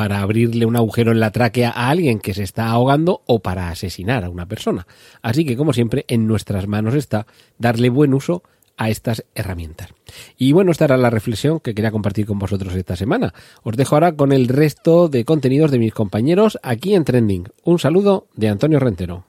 para 0.00 0.22
abrirle 0.22 0.64
un 0.64 0.76
agujero 0.76 1.12
en 1.12 1.20
la 1.20 1.30
tráquea 1.30 1.68
a 1.68 1.90
alguien 1.90 2.20
que 2.20 2.32
se 2.32 2.42
está 2.42 2.70
ahogando 2.70 3.20
o 3.26 3.40
para 3.40 3.68
asesinar 3.68 4.24
a 4.24 4.30
una 4.30 4.46
persona. 4.46 4.86
Así 5.20 5.44
que, 5.44 5.58
como 5.58 5.74
siempre, 5.74 6.06
en 6.08 6.26
nuestras 6.26 6.66
manos 6.66 6.94
está 6.94 7.26
darle 7.58 7.90
buen 7.90 8.14
uso 8.14 8.42
a 8.78 8.88
estas 8.88 9.26
herramientas. 9.34 9.90
Y 10.38 10.52
bueno, 10.52 10.70
esta 10.72 10.86
era 10.86 10.96
la 10.96 11.10
reflexión 11.10 11.60
que 11.60 11.74
quería 11.74 11.90
compartir 11.90 12.24
con 12.24 12.38
vosotros 12.38 12.74
esta 12.76 12.96
semana. 12.96 13.34
Os 13.62 13.76
dejo 13.76 13.94
ahora 13.94 14.12
con 14.12 14.32
el 14.32 14.48
resto 14.48 15.10
de 15.10 15.26
contenidos 15.26 15.70
de 15.70 15.80
mis 15.80 15.92
compañeros 15.92 16.58
aquí 16.62 16.94
en 16.94 17.04
Trending. 17.04 17.48
Un 17.64 17.78
saludo 17.78 18.26
de 18.34 18.48
Antonio 18.48 18.80
Rentero. 18.80 19.26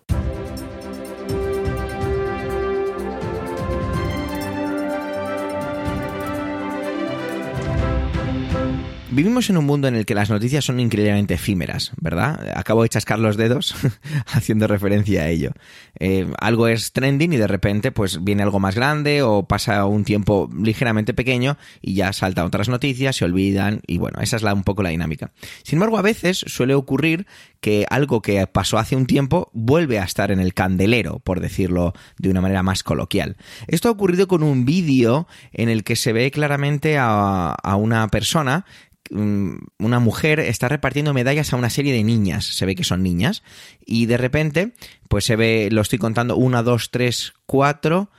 Vivimos 9.13 9.49
en 9.49 9.57
un 9.57 9.65
mundo 9.65 9.89
en 9.89 9.95
el 9.95 10.05
que 10.05 10.15
las 10.15 10.29
noticias 10.29 10.63
son 10.63 10.79
increíblemente 10.79 11.33
efímeras, 11.33 11.91
¿verdad? 11.99 12.53
Acabo 12.55 12.83
de 12.83 12.87
chascar 12.89 13.19
los 13.19 13.35
dedos 13.35 13.75
haciendo 14.27 14.67
referencia 14.67 15.23
a 15.23 15.27
ello. 15.27 15.51
Eh, 15.99 16.31
algo 16.39 16.69
es 16.69 16.93
trending 16.93 17.33
y 17.33 17.37
de 17.37 17.47
repente 17.47 17.91
pues 17.91 18.23
viene 18.23 18.41
algo 18.41 18.61
más 18.61 18.73
grande 18.73 19.21
o 19.21 19.43
pasa 19.43 19.85
un 19.85 20.05
tiempo 20.05 20.49
ligeramente 20.57 21.13
pequeño 21.13 21.57
y 21.81 21.95
ya 21.95 22.13
saltan 22.13 22.45
otras 22.45 22.69
noticias, 22.69 23.17
se 23.17 23.25
olvidan 23.25 23.81
y 23.85 23.97
bueno, 23.97 24.21
esa 24.21 24.37
es 24.37 24.43
la, 24.43 24.53
un 24.53 24.63
poco 24.63 24.81
la 24.81 24.91
dinámica. 24.91 25.33
Sin 25.63 25.75
embargo, 25.75 25.97
a 25.97 26.03
veces 26.03 26.45
suele 26.47 26.73
ocurrir 26.73 27.27
que 27.61 27.85
algo 27.89 28.21
que 28.21 28.45
pasó 28.47 28.79
hace 28.79 28.95
un 28.95 29.05
tiempo 29.05 29.49
vuelve 29.53 29.99
a 29.99 30.03
estar 30.03 30.31
en 30.31 30.39
el 30.39 30.53
candelero, 30.53 31.19
por 31.19 31.39
decirlo 31.39 31.93
de 32.17 32.29
una 32.29 32.41
manera 32.41 32.63
más 32.63 32.83
coloquial. 32.83 33.37
Esto 33.67 33.87
ha 33.87 33.91
ocurrido 33.91 34.27
con 34.27 34.41
un 34.41 34.65
vídeo 34.65 35.27
en 35.53 35.69
el 35.69 35.83
que 35.83 35.95
se 35.95 36.11
ve 36.11 36.31
claramente 36.31 36.97
a, 36.97 37.55
una 37.77 38.07
persona 38.09 38.65
una 39.11 39.99
mujer 39.99 40.39
está 40.39 40.69
repartiendo 40.69 41.13
medallas 41.13 41.51
a 41.51 41.57
una 41.57 41.69
serie 41.69 41.93
de 41.93 42.03
niñas, 42.03 42.45
se 42.45 42.65
ve 42.65 42.75
que 42.75 42.83
son 42.83 43.03
niñas, 43.03 43.43
y 43.85 44.05
de 44.05 44.17
repente, 44.17 44.73
pues 45.09 45.25
se 45.25 45.35
ve, 45.35 45.69
lo 45.71 45.81
estoy 45.81 45.99
contando, 45.99 46.37
1, 46.37 46.63
2, 46.63 46.91
3, 46.91 47.33
4, 47.45 48.09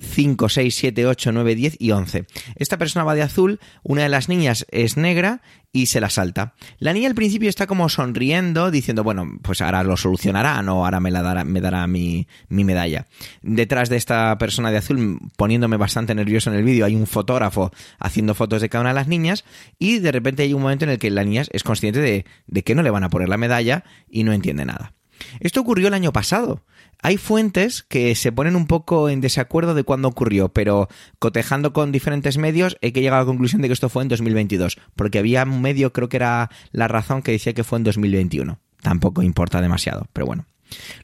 5, 0.00 0.48
6, 0.48 0.74
7, 0.74 1.06
8, 1.06 1.32
9, 1.32 1.54
10 1.54 1.76
y 1.78 1.90
11. 1.92 2.26
Esta 2.56 2.78
persona 2.78 3.04
va 3.04 3.14
de 3.14 3.22
azul, 3.22 3.60
una 3.82 4.02
de 4.02 4.08
las 4.08 4.28
niñas 4.28 4.66
es 4.70 4.96
negra 4.96 5.42
y 5.72 5.86
se 5.86 6.00
la 6.00 6.10
salta. 6.10 6.54
La 6.78 6.92
niña 6.92 7.08
al 7.08 7.14
principio 7.14 7.48
está 7.48 7.66
como 7.66 7.88
sonriendo, 7.88 8.70
diciendo, 8.70 9.04
bueno, 9.04 9.38
pues 9.42 9.60
ahora 9.60 9.82
lo 9.82 9.96
solucionará, 9.96 10.60
no, 10.62 10.84
ahora 10.84 11.00
me, 11.00 11.10
la 11.10 11.22
dará, 11.22 11.44
me 11.44 11.60
dará 11.60 11.86
mi, 11.86 12.26
mi 12.48 12.64
medalla. 12.64 13.06
Detrás 13.42 13.88
de 13.88 13.96
esta 13.96 14.36
persona 14.38 14.70
de 14.70 14.78
azul, 14.78 15.20
poniéndome 15.36 15.76
bastante 15.76 16.14
nervioso 16.14 16.50
en 16.50 16.56
el 16.56 16.64
vídeo, 16.64 16.86
hay 16.86 16.96
un 16.96 17.06
fotógrafo 17.06 17.70
haciendo 17.98 18.34
fotos 18.34 18.62
de 18.62 18.68
cada 18.68 18.82
una 18.82 18.90
de 18.90 18.94
las 18.94 19.08
niñas 19.08 19.44
y 19.78 20.00
de 20.00 20.12
repente 20.12 20.42
hay 20.42 20.54
un 20.54 20.62
momento 20.62 20.84
en 20.84 20.92
el 20.92 20.98
que 20.98 21.10
la 21.10 21.24
niña 21.24 21.44
es 21.50 21.62
consciente 21.62 22.00
de, 22.00 22.24
de 22.46 22.62
que 22.62 22.74
no 22.74 22.82
le 22.82 22.90
van 22.90 23.04
a 23.04 23.10
poner 23.10 23.28
la 23.28 23.36
medalla 23.36 23.84
y 24.08 24.24
no 24.24 24.32
entiende 24.32 24.64
nada. 24.64 24.94
Esto 25.40 25.60
ocurrió 25.60 25.88
el 25.88 25.94
año 25.94 26.12
pasado. 26.12 26.62
Hay 27.02 27.16
fuentes 27.16 27.82
que 27.82 28.14
se 28.14 28.32
ponen 28.32 28.56
un 28.56 28.66
poco 28.66 29.08
en 29.08 29.20
desacuerdo 29.20 29.74
de 29.74 29.84
cuándo 29.84 30.08
ocurrió, 30.08 30.50
pero 30.50 30.88
cotejando 31.18 31.72
con 31.72 31.92
diferentes 31.92 32.36
medios 32.36 32.76
he 32.82 32.92
que 32.92 33.00
llegado 33.00 33.22
a 33.22 33.24
la 33.24 33.28
conclusión 33.28 33.62
de 33.62 33.68
que 33.68 33.74
esto 33.74 33.88
fue 33.88 34.02
en 34.02 34.08
2022, 34.08 34.78
porque 34.96 35.18
había 35.18 35.44
un 35.44 35.62
medio, 35.62 35.92
creo 35.92 36.08
que 36.08 36.18
era 36.18 36.50
La 36.72 36.88
Razón, 36.88 37.22
que 37.22 37.32
decía 37.32 37.54
que 37.54 37.64
fue 37.64 37.78
en 37.78 37.84
2021. 37.84 38.58
Tampoco 38.82 39.22
importa 39.22 39.60
demasiado, 39.60 40.06
pero 40.12 40.26
bueno. 40.26 40.46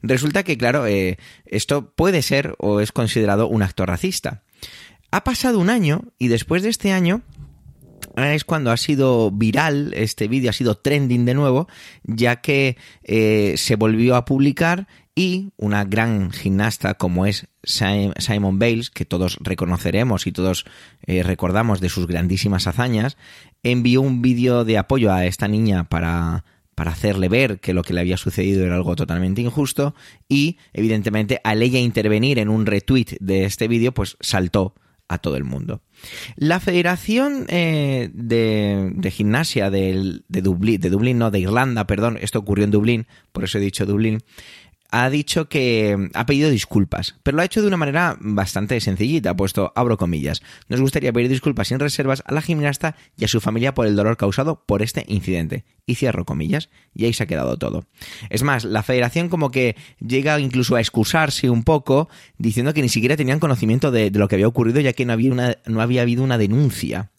Resulta 0.02 0.42
que, 0.42 0.56
claro, 0.56 0.86
eh, 0.86 1.18
esto 1.44 1.90
puede 1.90 2.22
ser 2.22 2.54
o 2.58 2.80
es 2.80 2.92
considerado 2.92 3.48
un 3.48 3.62
acto 3.62 3.86
racista. 3.86 4.42
Ha 5.10 5.24
pasado 5.24 5.58
un 5.58 5.70
año 5.70 6.04
y 6.18 6.28
después 6.28 6.62
de 6.62 6.68
este 6.68 6.92
año 6.92 7.22
es 8.24 8.44
cuando 8.44 8.70
ha 8.70 8.76
sido 8.76 9.30
viral 9.30 9.92
este 9.94 10.28
vídeo, 10.28 10.50
ha 10.50 10.54
sido 10.54 10.76
trending 10.76 11.24
de 11.24 11.34
nuevo, 11.34 11.68
ya 12.04 12.36
que 12.36 12.76
eh, 13.02 13.54
se 13.56 13.76
volvió 13.76 14.16
a 14.16 14.24
publicar 14.24 14.86
y 15.14 15.50
una 15.56 15.84
gran 15.84 16.30
gimnasta 16.30 16.94
como 16.94 17.26
es 17.26 17.46
Simon 17.62 18.58
Bales, 18.58 18.90
que 18.90 19.04
todos 19.04 19.38
reconoceremos 19.40 20.26
y 20.26 20.32
todos 20.32 20.66
eh, 21.06 21.22
recordamos 21.22 21.80
de 21.80 21.88
sus 21.88 22.06
grandísimas 22.06 22.66
hazañas, 22.66 23.16
envió 23.62 24.02
un 24.02 24.22
vídeo 24.22 24.64
de 24.64 24.78
apoyo 24.78 25.12
a 25.12 25.24
esta 25.26 25.48
niña 25.48 25.84
para 25.84 26.44
para 26.76 26.90
hacerle 26.90 27.30
ver 27.30 27.58
que 27.58 27.72
lo 27.72 27.82
que 27.82 27.94
le 27.94 28.02
había 28.02 28.18
sucedido 28.18 28.62
era 28.62 28.74
algo 28.76 28.94
totalmente 28.96 29.40
injusto 29.40 29.94
y 30.28 30.58
evidentemente 30.74 31.40
al 31.42 31.62
ella 31.62 31.78
intervenir 31.78 32.38
en 32.38 32.50
un 32.50 32.66
retweet 32.66 33.16
de 33.18 33.46
este 33.46 33.66
vídeo 33.66 33.92
pues 33.92 34.18
saltó 34.20 34.74
a 35.08 35.18
todo 35.18 35.36
el 35.36 35.44
mundo. 35.44 35.82
La 36.36 36.60
Federación 36.60 37.46
eh, 37.48 38.10
de, 38.12 39.10
Gimnasia 39.10 39.70
de, 39.70 40.22
Dublín, 40.28 40.80
de 40.80 40.90
Dublín, 40.90 41.18
no, 41.18 41.30
de 41.30 41.40
Irlanda, 41.40 41.86
perdón, 41.86 42.18
esto 42.20 42.38
ocurrió 42.38 42.64
en 42.64 42.70
Dublín, 42.70 43.06
por 43.32 43.44
eso 43.44 43.58
he 43.58 43.60
dicho 43.60 43.86
Dublín, 43.86 44.22
ha 44.98 45.10
dicho 45.10 45.48
que 45.50 46.08
ha 46.14 46.24
pedido 46.24 46.48
disculpas, 46.48 47.16
pero 47.22 47.36
lo 47.36 47.42
ha 47.42 47.44
hecho 47.44 47.60
de 47.60 47.68
una 47.68 47.76
manera 47.76 48.16
bastante 48.18 48.80
sencillita, 48.80 49.30
ha 49.30 49.36
puesto, 49.36 49.70
abro 49.76 49.98
comillas, 49.98 50.42
nos 50.70 50.80
gustaría 50.80 51.12
pedir 51.12 51.28
disculpas 51.28 51.68
sin 51.68 51.78
reservas 51.78 52.22
a 52.24 52.32
la 52.32 52.40
gimnasta 52.40 52.96
y 53.18 53.26
a 53.26 53.28
su 53.28 53.42
familia 53.42 53.74
por 53.74 53.86
el 53.86 53.94
dolor 53.94 54.16
causado 54.16 54.64
por 54.64 54.80
este 54.80 55.04
incidente. 55.08 55.64
Y 55.84 55.96
cierro 55.96 56.24
comillas, 56.24 56.70
y 56.94 57.04
ahí 57.04 57.12
se 57.12 57.22
ha 57.22 57.26
quedado 57.26 57.58
todo. 57.58 57.84
Es 58.30 58.42
más, 58.42 58.64
la 58.64 58.82
federación 58.82 59.28
como 59.28 59.50
que 59.50 59.76
llega 60.00 60.40
incluso 60.40 60.76
a 60.76 60.80
excusarse 60.80 61.50
un 61.50 61.62
poco, 61.62 62.08
diciendo 62.38 62.72
que 62.72 62.82
ni 62.82 62.88
siquiera 62.88 63.16
tenían 63.16 63.38
conocimiento 63.38 63.90
de, 63.90 64.10
lo 64.10 64.28
que 64.28 64.36
había 64.36 64.48
ocurrido, 64.48 64.80
ya 64.80 64.94
que 64.94 65.04
no 65.04 65.12
había, 65.12 65.58
no 65.66 65.80
había 65.82 66.02
habido 66.02 66.24
una 66.24 66.38
denuncia. 66.38 67.10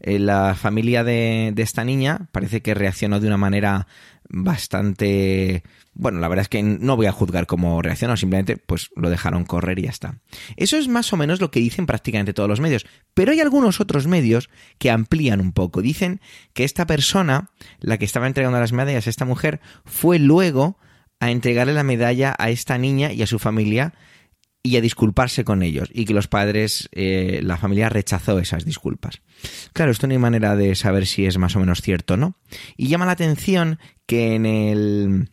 Eh, 0.00 0.18
la 0.18 0.54
familia 0.54 1.04
de 1.04 1.54
esta 1.56 1.84
niña 1.84 2.28
parece 2.32 2.60
que 2.60 2.74
reaccionó 2.74 3.20
de 3.20 3.28
una 3.28 3.36
manera 3.36 3.86
bastante 4.30 5.62
bueno, 6.00 6.18
la 6.18 6.28
verdad 6.28 6.42
es 6.42 6.48
que 6.48 6.62
no 6.62 6.96
voy 6.96 7.06
a 7.06 7.12
juzgar 7.12 7.46
cómo 7.46 7.82
reaccionó, 7.82 8.16
simplemente 8.16 8.56
pues 8.56 8.88
lo 8.96 9.10
dejaron 9.10 9.44
correr 9.44 9.78
y 9.78 9.82
ya 9.82 9.90
está. 9.90 10.18
Eso 10.56 10.78
es 10.78 10.88
más 10.88 11.12
o 11.12 11.18
menos 11.18 11.42
lo 11.42 11.50
que 11.50 11.60
dicen 11.60 11.84
prácticamente 11.84 12.32
todos 12.32 12.48
los 12.48 12.58
medios, 12.58 12.86
pero 13.12 13.32
hay 13.32 13.40
algunos 13.40 13.80
otros 13.80 14.06
medios 14.06 14.48
que 14.78 14.90
amplían 14.90 15.42
un 15.42 15.52
poco. 15.52 15.82
Dicen 15.82 16.22
que 16.54 16.64
esta 16.64 16.86
persona, 16.86 17.50
la 17.80 17.98
que 17.98 18.06
estaba 18.06 18.26
entregando 18.26 18.58
las 18.58 18.72
medallas, 18.72 19.06
esta 19.06 19.26
mujer, 19.26 19.60
fue 19.84 20.18
luego 20.18 20.78
a 21.20 21.30
entregarle 21.30 21.74
la 21.74 21.84
medalla 21.84 22.34
a 22.38 22.48
esta 22.48 22.78
niña 22.78 23.12
y 23.12 23.20
a 23.20 23.26
su 23.26 23.38
familia 23.38 23.92
y 24.62 24.76
a 24.76 24.80
disculparse 24.80 25.44
con 25.44 25.62
ellos 25.62 25.90
y 25.92 26.06
que 26.06 26.14
los 26.14 26.28
padres, 26.28 26.88
eh, 26.92 27.40
la 27.42 27.58
familia 27.58 27.90
rechazó 27.90 28.38
esas 28.38 28.64
disculpas. 28.64 29.20
Claro, 29.74 29.90
esto 29.90 30.06
no 30.06 30.12
hay 30.12 30.18
manera 30.18 30.56
de 30.56 30.74
saber 30.76 31.06
si 31.06 31.26
es 31.26 31.36
más 31.36 31.56
o 31.56 31.60
menos 31.60 31.82
cierto 31.82 32.14
o 32.14 32.16
no. 32.16 32.36
Y 32.78 32.88
llama 32.88 33.04
la 33.04 33.12
atención 33.12 33.78
que 34.06 34.34
en 34.34 34.46
el 34.46 35.30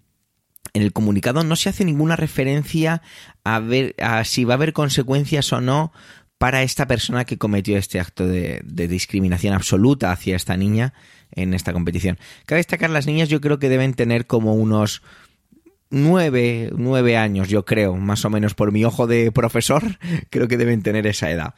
en 0.77 0.83
el 0.83 0.93
comunicado 0.93 1.43
no 1.43 1.55
se 1.55 1.69
hace 1.69 1.83
ninguna 1.83 2.15
referencia 2.15 3.01
a 3.43 3.59
ver 3.59 3.95
a 3.99 4.23
si 4.23 4.45
va 4.45 4.53
a 4.53 4.57
haber 4.57 4.73
consecuencias 4.73 5.51
o 5.51 5.59
no 5.59 5.91
para 6.37 6.61
esta 6.63 6.87
persona 6.87 7.25
que 7.25 7.37
cometió 7.37 7.77
este 7.77 7.99
acto 7.99 8.27
de, 8.27 8.61
discriminación 8.63 9.53
absoluta 9.53 10.11
hacia 10.11 10.35
esta 10.35 10.55
niña 10.55 10.93
en 11.31 11.53
esta 11.53 11.73
competición. 11.73 12.17
Cabe 12.45 12.59
destacar, 12.59 12.89
las 12.91 13.07
niñas 13.07 13.29
yo 13.29 13.41
creo 13.41 13.59
que 13.59 13.69
deben 13.69 13.93
tener 13.95 14.27
como 14.27 14.53
unos 14.53 15.01
nueve, 15.89 16.71
nueve 16.75 17.17
años, 17.17 17.49
yo 17.49 17.65
creo, 17.65 17.95
más 17.95 18.23
o 18.23 18.29
menos 18.29 18.53
por 18.53 18.71
mi 18.71 18.85
ojo 18.85 19.07
de 19.07 19.31
profesor, 19.31 19.83
creo 20.29 20.47
que 20.47 20.57
deben 20.57 20.83
tener 20.83 21.07
esa 21.07 21.31
edad. 21.31 21.55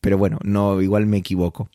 Pero 0.00 0.16
bueno, 0.16 0.38
no, 0.44 0.80
igual 0.80 1.06
me 1.06 1.18
equivoco 1.18 1.70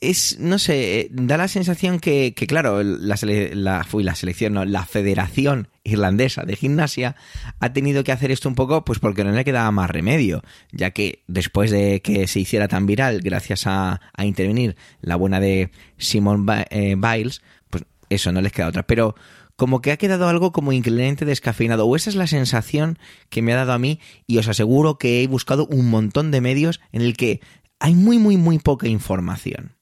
es, 0.00 0.38
no 0.38 0.58
sé, 0.58 1.08
da 1.12 1.36
la 1.36 1.48
sensación 1.48 2.00
que, 2.00 2.32
que 2.34 2.46
claro, 2.46 2.82
la, 2.82 3.16
la, 3.52 3.84
fui 3.84 4.02
la 4.02 4.14
selección, 4.14 4.54
no, 4.54 4.64
la 4.64 4.86
Federación 4.86 5.68
Irlandesa 5.84 6.44
de 6.44 6.56
Gimnasia 6.56 7.16
ha 7.58 7.72
tenido 7.72 8.02
que 8.02 8.12
hacer 8.12 8.30
esto 8.30 8.48
un 8.48 8.54
poco, 8.54 8.82
pues 8.84 8.98
porque 8.98 9.24
no 9.24 9.32
le 9.32 9.44
quedaba 9.44 9.70
más 9.70 9.90
remedio, 9.90 10.42
ya 10.72 10.92
que 10.92 11.22
después 11.26 11.70
de 11.70 12.00
que 12.00 12.26
se 12.28 12.40
hiciera 12.40 12.66
tan 12.66 12.86
viral, 12.86 13.20
gracias 13.20 13.66
a, 13.66 14.00
a 14.14 14.24
intervenir 14.24 14.76
la 15.02 15.16
buena 15.16 15.38
de 15.38 15.70
Simon 15.98 16.46
eh, 16.70 16.96
Biles, 16.96 17.42
pues 17.68 17.84
eso, 18.08 18.32
no 18.32 18.40
les 18.40 18.52
queda 18.52 18.68
otra. 18.68 18.86
Pero 18.86 19.14
como 19.56 19.82
que 19.82 19.92
ha 19.92 19.98
quedado 19.98 20.28
algo 20.28 20.50
como 20.52 20.72
increíblemente 20.72 21.26
descafeinado, 21.26 21.86
o 21.86 21.94
esa 21.94 22.08
es 22.08 22.16
la 22.16 22.26
sensación 22.26 22.98
que 23.28 23.42
me 23.42 23.52
ha 23.52 23.56
dado 23.56 23.72
a 23.74 23.78
mí, 23.78 24.00
y 24.26 24.38
os 24.38 24.48
aseguro 24.48 24.96
que 24.96 25.22
he 25.22 25.26
buscado 25.26 25.66
un 25.66 25.90
montón 25.90 26.30
de 26.30 26.40
medios 26.40 26.80
en 26.92 27.02
el 27.02 27.18
que 27.18 27.42
hay 27.78 27.94
muy, 27.94 28.18
muy, 28.18 28.38
muy 28.38 28.58
poca 28.58 28.88
información 28.88 29.79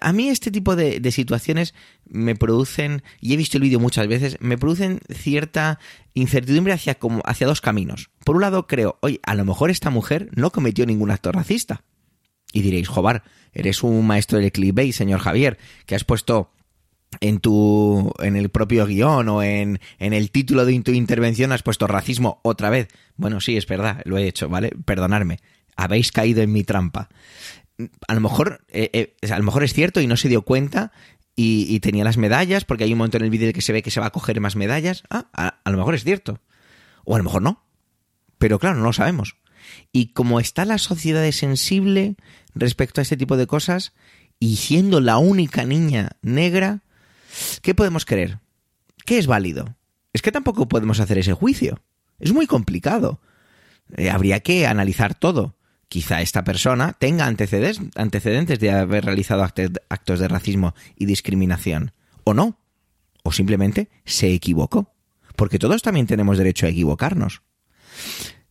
a 0.00 0.12
mí 0.12 0.28
este 0.28 0.50
tipo 0.50 0.74
de, 0.76 1.00
situaciones 1.12 1.74
me 2.04 2.34
producen, 2.34 3.02
y 3.20 3.34
he 3.34 3.36
visto 3.36 3.56
el 3.56 3.62
vídeo 3.62 3.80
muchas 3.80 4.08
veces, 4.08 4.36
me 4.40 4.58
producen 4.58 5.00
cierta 5.12 5.78
incertidumbre 6.14 6.72
hacia, 6.72 6.96
como, 6.96 7.22
hacia 7.24 7.46
dos 7.46 7.60
caminos. 7.60 8.10
Por 8.24 8.36
un 8.36 8.42
lado 8.42 8.66
creo, 8.66 8.98
oye, 9.00 9.20
a 9.22 9.34
lo 9.34 9.44
mejor 9.44 9.70
esta 9.70 9.90
mujer 9.90 10.28
no 10.34 10.50
cometió 10.50 10.86
ningún 10.86 11.10
acto 11.10 11.30
racista. 11.32 11.84
Y 12.52 12.62
diréis, 12.62 12.88
Jobar, 12.88 13.22
eres 13.52 13.82
un 13.82 14.06
maestro 14.06 14.38
del 14.38 14.52
clickbait, 14.52 14.92
señor 14.92 15.20
Javier, 15.20 15.58
que 15.84 15.94
has 15.94 16.04
puesto 16.04 16.50
en 17.20 17.38
tu 17.38 18.12
en 18.18 18.36
el 18.36 18.50
propio 18.50 18.86
guion 18.86 19.28
o 19.28 19.42
en, 19.42 19.80
en 19.98 20.12
el 20.12 20.30
título 20.30 20.64
de 20.64 20.78
tu 20.80 20.90
intervención 20.90 21.52
has 21.52 21.62
puesto 21.62 21.86
racismo 21.86 22.40
otra 22.42 22.70
vez. 22.70 22.88
Bueno, 23.16 23.40
sí, 23.40 23.56
es 23.56 23.66
verdad, 23.66 24.02
lo 24.04 24.18
he 24.18 24.26
hecho, 24.26 24.48
¿vale? 24.48 24.72
Perdonadme. 24.84 25.38
Habéis 25.76 26.10
caído 26.10 26.42
en 26.42 26.52
mi 26.52 26.64
trampa 26.64 27.08
a 28.08 28.14
lo 28.14 28.20
mejor, 28.20 28.64
eh, 28.68 29.14
eh, 29.20 29.30
a 29.30 29.38
lo 29.38 29.44
mejor 29.44 29.64
es 29.64 29.72
cierto 29.72 30.00
y 30.00 30.06
no 30.06 30.16
se 30.16 30.28
dio 30.28 30.42
cuenta 30.42 30.92
y, 31.38 31.78
tenía 31.80 32.04
las 32.04 32.16
medallas, 32.16 32.64
porque 32.64 32.84
hay 32.84 32.92
un 32.92 32.98
momento 32.98 33.18
en 33.18 33.24
el 33.24 33.30
vídeo 33.30 33.52
que 33.52 33.60
se 33.60 33.72
ve 33.72 33.82
que 33.82 33.90
se 33.90 34.00
va 34.00 34.06
a 34.06 34.10
coger 34.10 34.40
más 34.40 34.56
medallas. 34.56 35.02
Ah, 35.10 35.26
a, 35.62 35.70
lo 35.70 35.76
mejor 35.76 35.94
es 35.94 36.02
cierto. 36.02 36.40
O 37.04 37.14
a 37.14 37.18
lo 37.18 37.24
mejor 37.24 37.42
no. 37.42 37.62
Pero 38.38 38.58
claro, 38.58 38.76
no 38.76 38.84
lo 38.84 38.92
sabemos. 38.94 39.36
Y 39.92 40.12
como 40.12 40.40
está 40.40 40.64
la 40.64 40.78
sociedad 40.78 41.30
sensible 41.32 42.16
respecto 42.54 43.00
a 43.00 43.02
este 43.02 43.18
tipo 43.18 43.36
de 43.36 43.46
cosas, 43.46 43.92
y 44.40 44.56
siendo 44.56 45.00
la 45.00 45.18
única 45.18 45.64
niña 45.64 46.12
negra, 46.22 46.82
¿qué 47.60 47.74
podemos 47.74 48.06
creer? 48.06 48.38
¿Qué 49.04 49.18
es 49.18 49.26
válido? 49.26 49.76
Es 50.14 50.22
que 50.22 50.32
tampoco 50.32 50.68
podemos 50.68 51.00
hacer 51.00 51.18
ese 51.18 51.34
juicio. 51.34 51.82
Es 52.18 52.32
muy 52.32 52.46
complicado. 52.46 53.20
Eh, 53.96 54.08
habría 54.08 54.40
que 54.40 54.66
analizar 54.66 55.14
todo 55.14 55.55
Quizá 55.88 56.20
esta 56.20 56.42
persona 56.42 56.94
tenga 56.94 57.26
antecedentes, 57.26 58.58
de 58.58 58.70
haber 58.70 59.04
realizado 59.04 59.44
actos 59.44 60.18
de 60.18 60.28
racismo 60.28 60.74
y 60.96 61.06
discriminación. 61.06 61.92
O 62.24 62.34
no. 62.34 62.58
O 63.22 63.32
simplemente 63.32 63.88
se 64.04 64.32
equivocó. 64.32 64.92
Porque 65.36 65.58
todos 65.58 65.82
también 65.82 66.06
tenemos 66.06 66.38
derecho 66.38 66.66
a 66.66 66.70
equivocarnos. 66.70 67.42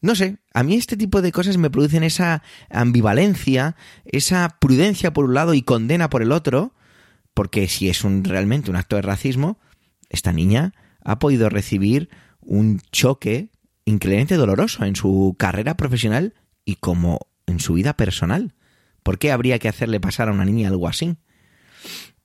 No 0.02 0.16
sé, 0.16 0.38
a 0.54 0.64
mí 0.64 0.76
este 0.76 0.98
tipo 0.98 1.22
de 1.22 1.32
cosas 1.32 1.58
me 1.58 1.70
producen 1.70 2.04
esa 2.04 2.44
ambivalencia, 2.70 3.76
esa 4.06 4.58
prudencia 4.60 5.14
por 5.14 5.26
un 5.26 5.34
lado 5.34 5.54
y 5.54 5.64
condena 5.64 6.10
por 6.10 6.22
el 6.22 6.32
otro, 6.32 6.74
porque 7.34 7.68
si 7.68 7.90
es 7.90 8.04
un, 8.04 8.24
realmente 8.24 8.70
un 8.70 8.78
acto 8.78 8.98
de 8.98 9.02
racismo, 9.02 9.60
esta 10.10 10.32
niña 10.32 10.74
ha 11.04 11.20
podido 11.20 11.50
recibir 11.50 12.10
un 12.40 12.82
choque 12.92 13.50
increíblemente 13.86 14.36
doloroso 14.36 14.86
en 14.86 14.96
su 14.96 15.36
carrera 15.38 15.76
profesional 15.76 16.34
y 16.66 16.76
como 16.76 17.28
en 17.46 17.60
su 17.60 17.74
vida 17.74 17.96
personal. 17.96 18.54
¿Por 19.04 19.20
qué 19.20 19.32
habría 19.32 19.60
que 19.60 19.70
hacerle 19.70 20.00
pasar 20.00 20.30
a 20.30 20.32
una 20.32 20.46
niña 20.46 20.68
algo 20.68 20.88
así? 20.88 21.16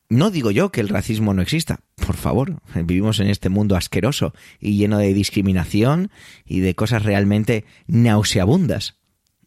No 0.09 0.31
digo 0.31 0.51
yo 0.51 0.73
que 0.73 0.81
el 0.81 0.89
racismo 0.89 1.35
no 1.35 1.43
exista, 1.43 1.81
por 2.05 2.17
favor, 2.17 2.61
vivimos 2.75 3.21
en 3.21 3.29
este 3.29 3.49
mundo 3.49 3.77
asqueroso 3.77 4.35
y 4.59 4.77
lleno 4.77 4.99
de 4.99 5.15
discriminación 5.15 6.11
y 6.45 6.59
de 6.59 6.75
cosas 6.75 7.05
realmente 7.05 7.65
nauseabundas. 7.87 8.97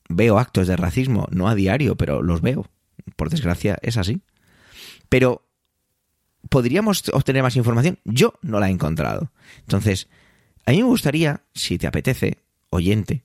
Veo 0.08 0.40
actos 0.40 0.68
de 0.68 0.78
racismo, 0.78 1.28
no 1.32 1.50
a 1.50 1.56
diario, 1.56 1.98
pero 1.98 2.22
los 2.22 2.42
veo. 2.42 2.70
Por 3.18 3.30
desgracia 3.30 3.78
es 3.82 3.98
así. 3.98 4.22
Pero, 5.10 5.46
¿podríamos 6.48 7.04
obtener 7.12 7.44
más 7.44 7.58
información? 7.58 8.00
Yo 8.06 8.36
no 8.42 8.62
la 8.62 8.70
he 8.70 8.72
encontrado. 8.72 9.32
Entonces, 9.60 10.08
a 10.66 10.72
mí 10.72 10.78
me 10.78 10.84
gustaría, 10.88 11.42
si 11.54 11.78
te 11.78 11.88
apetece, 11.88 12.38
oyente, 12.70 13.24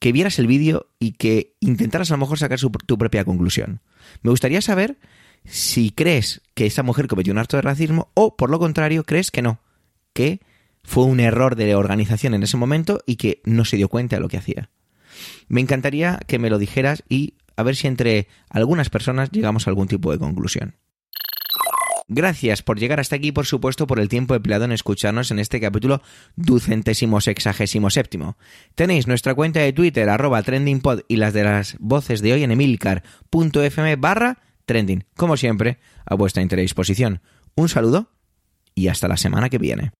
que 0.00 0.12
vieras 0.12 0.38
el 0.38 0.46
vídeo 0.48 0.88
y 0.98 1.12
que 1.12 1.54
intentaras 1.60 2.10
a 2.10 2.14
lo 2.14 2.18
mejor 2.18 2.38
sacar 2.38 2.58
tu 2.58 2.98
propia 2.98 3.24
conclusión. 3.24 3.80
Me 4.22 4.30
gustaría 4.30 4.62
saber 4.62 4.98
si 5.44 5.90
crees 5.90 6.40
que 6.54 6.66
esa 6.66 6.82
mujer 6.82 7.06
cometió 7.06 7.32
un 7.32 7.38
acto 7.38 7.56
de 7.56 7.62
racismo 7.62 8.10
o, 8.14 8.36
por 8.36 8.50
lo 8.50 8.58
contrario, 8.58 9.04
crees 9.04 9.30
que 9.30 9.42
no, 9.42 9.60
que 10.12 10.40
fue 10.82 11.04
un 11.04 11.20
error 11.20 11.54
de 11.54 11.74
organización 11.74 12.34
en 12.34 12.42
ese 12.42 12.56
momento 12.56 13.00
y 13.06 13.16
que 13.16 13.40
no 13.44 13.64
se 13.64 13.76
dio 13.76 13.88
cuenta 13.88 14.16
de 14.16 14.22
lo 14.22 14.28
que 14.28 14.38
hacía. 14.38 14.70
Me 15.48 15.60
encantaría 15.60 16.18
que 16.26 16.38
me 16.38 16.50
lo 16.50 16.58
dijeras 16.58 17.04
y 17.08 17.34
a 17.56 17.62
ver 17.62 17.76
si 17.76 17.86
entre 17.86 18.26
algunas 18.48 18.88
personas 18.88 19.30
llegamos 19.30 19.66
a 19.66 19.70
algún 19.70 19.86
tipo 19.86 20.10
de 20.12 20.18
conclusión. 20.18 20.76
Gracias 22.12 22.62
por 22.62 22.80
llegar 22.80 22.98
hasta 22.98 23.14
aquí, 23.14 23.30
por 23.30 23.46
supuesto, 23.46 23.86
por 23.86 24.00
el 24.00 24.08
tiempo 24.08 24.34
empleado 24.34 24.64
en 24.64 24.72
escucharnos 24.72 25.30
en 25.30 25.38
este 25.38 25.60
capítulo 25.60 26.02
ducentésimo 26.34 27.20
sexagésimo 27.20 27.88
séptimo. 27.88 28.36
Tenéis 28.74 29.06
nuestra 29.06 29.32
cuenta 29.32 29.60
de 29.60 29.72
Twitter, 29.72 30.10
arroba 30.10 30.42
trendingpod, 30.42 31.02
y 31.06 31.16
las 31.16 31.32
de 31.34 31.44
las 31.44 31.76
voces 31.78 32.20
de 32.20 32.32
hoy 32.32 32.42
en 32.42 32.50
emilcar.fm 32.50 33.94
barra 33.94 34.38
trending. 34.66 35.04
Como 35.16 35.36
siempre, 35.36 35.78
a 36.04 36.16
vuestra 36.16 36.42
disposición. 36.42 37.20
Un 37.54 37.68
saludo 37.68 38.10
y 38.74 38.88
hasta 38.88 39.06
la 39.06 39.16
semana 39.16 39.48
que 39.48 39.58
viene. 39.58 39.92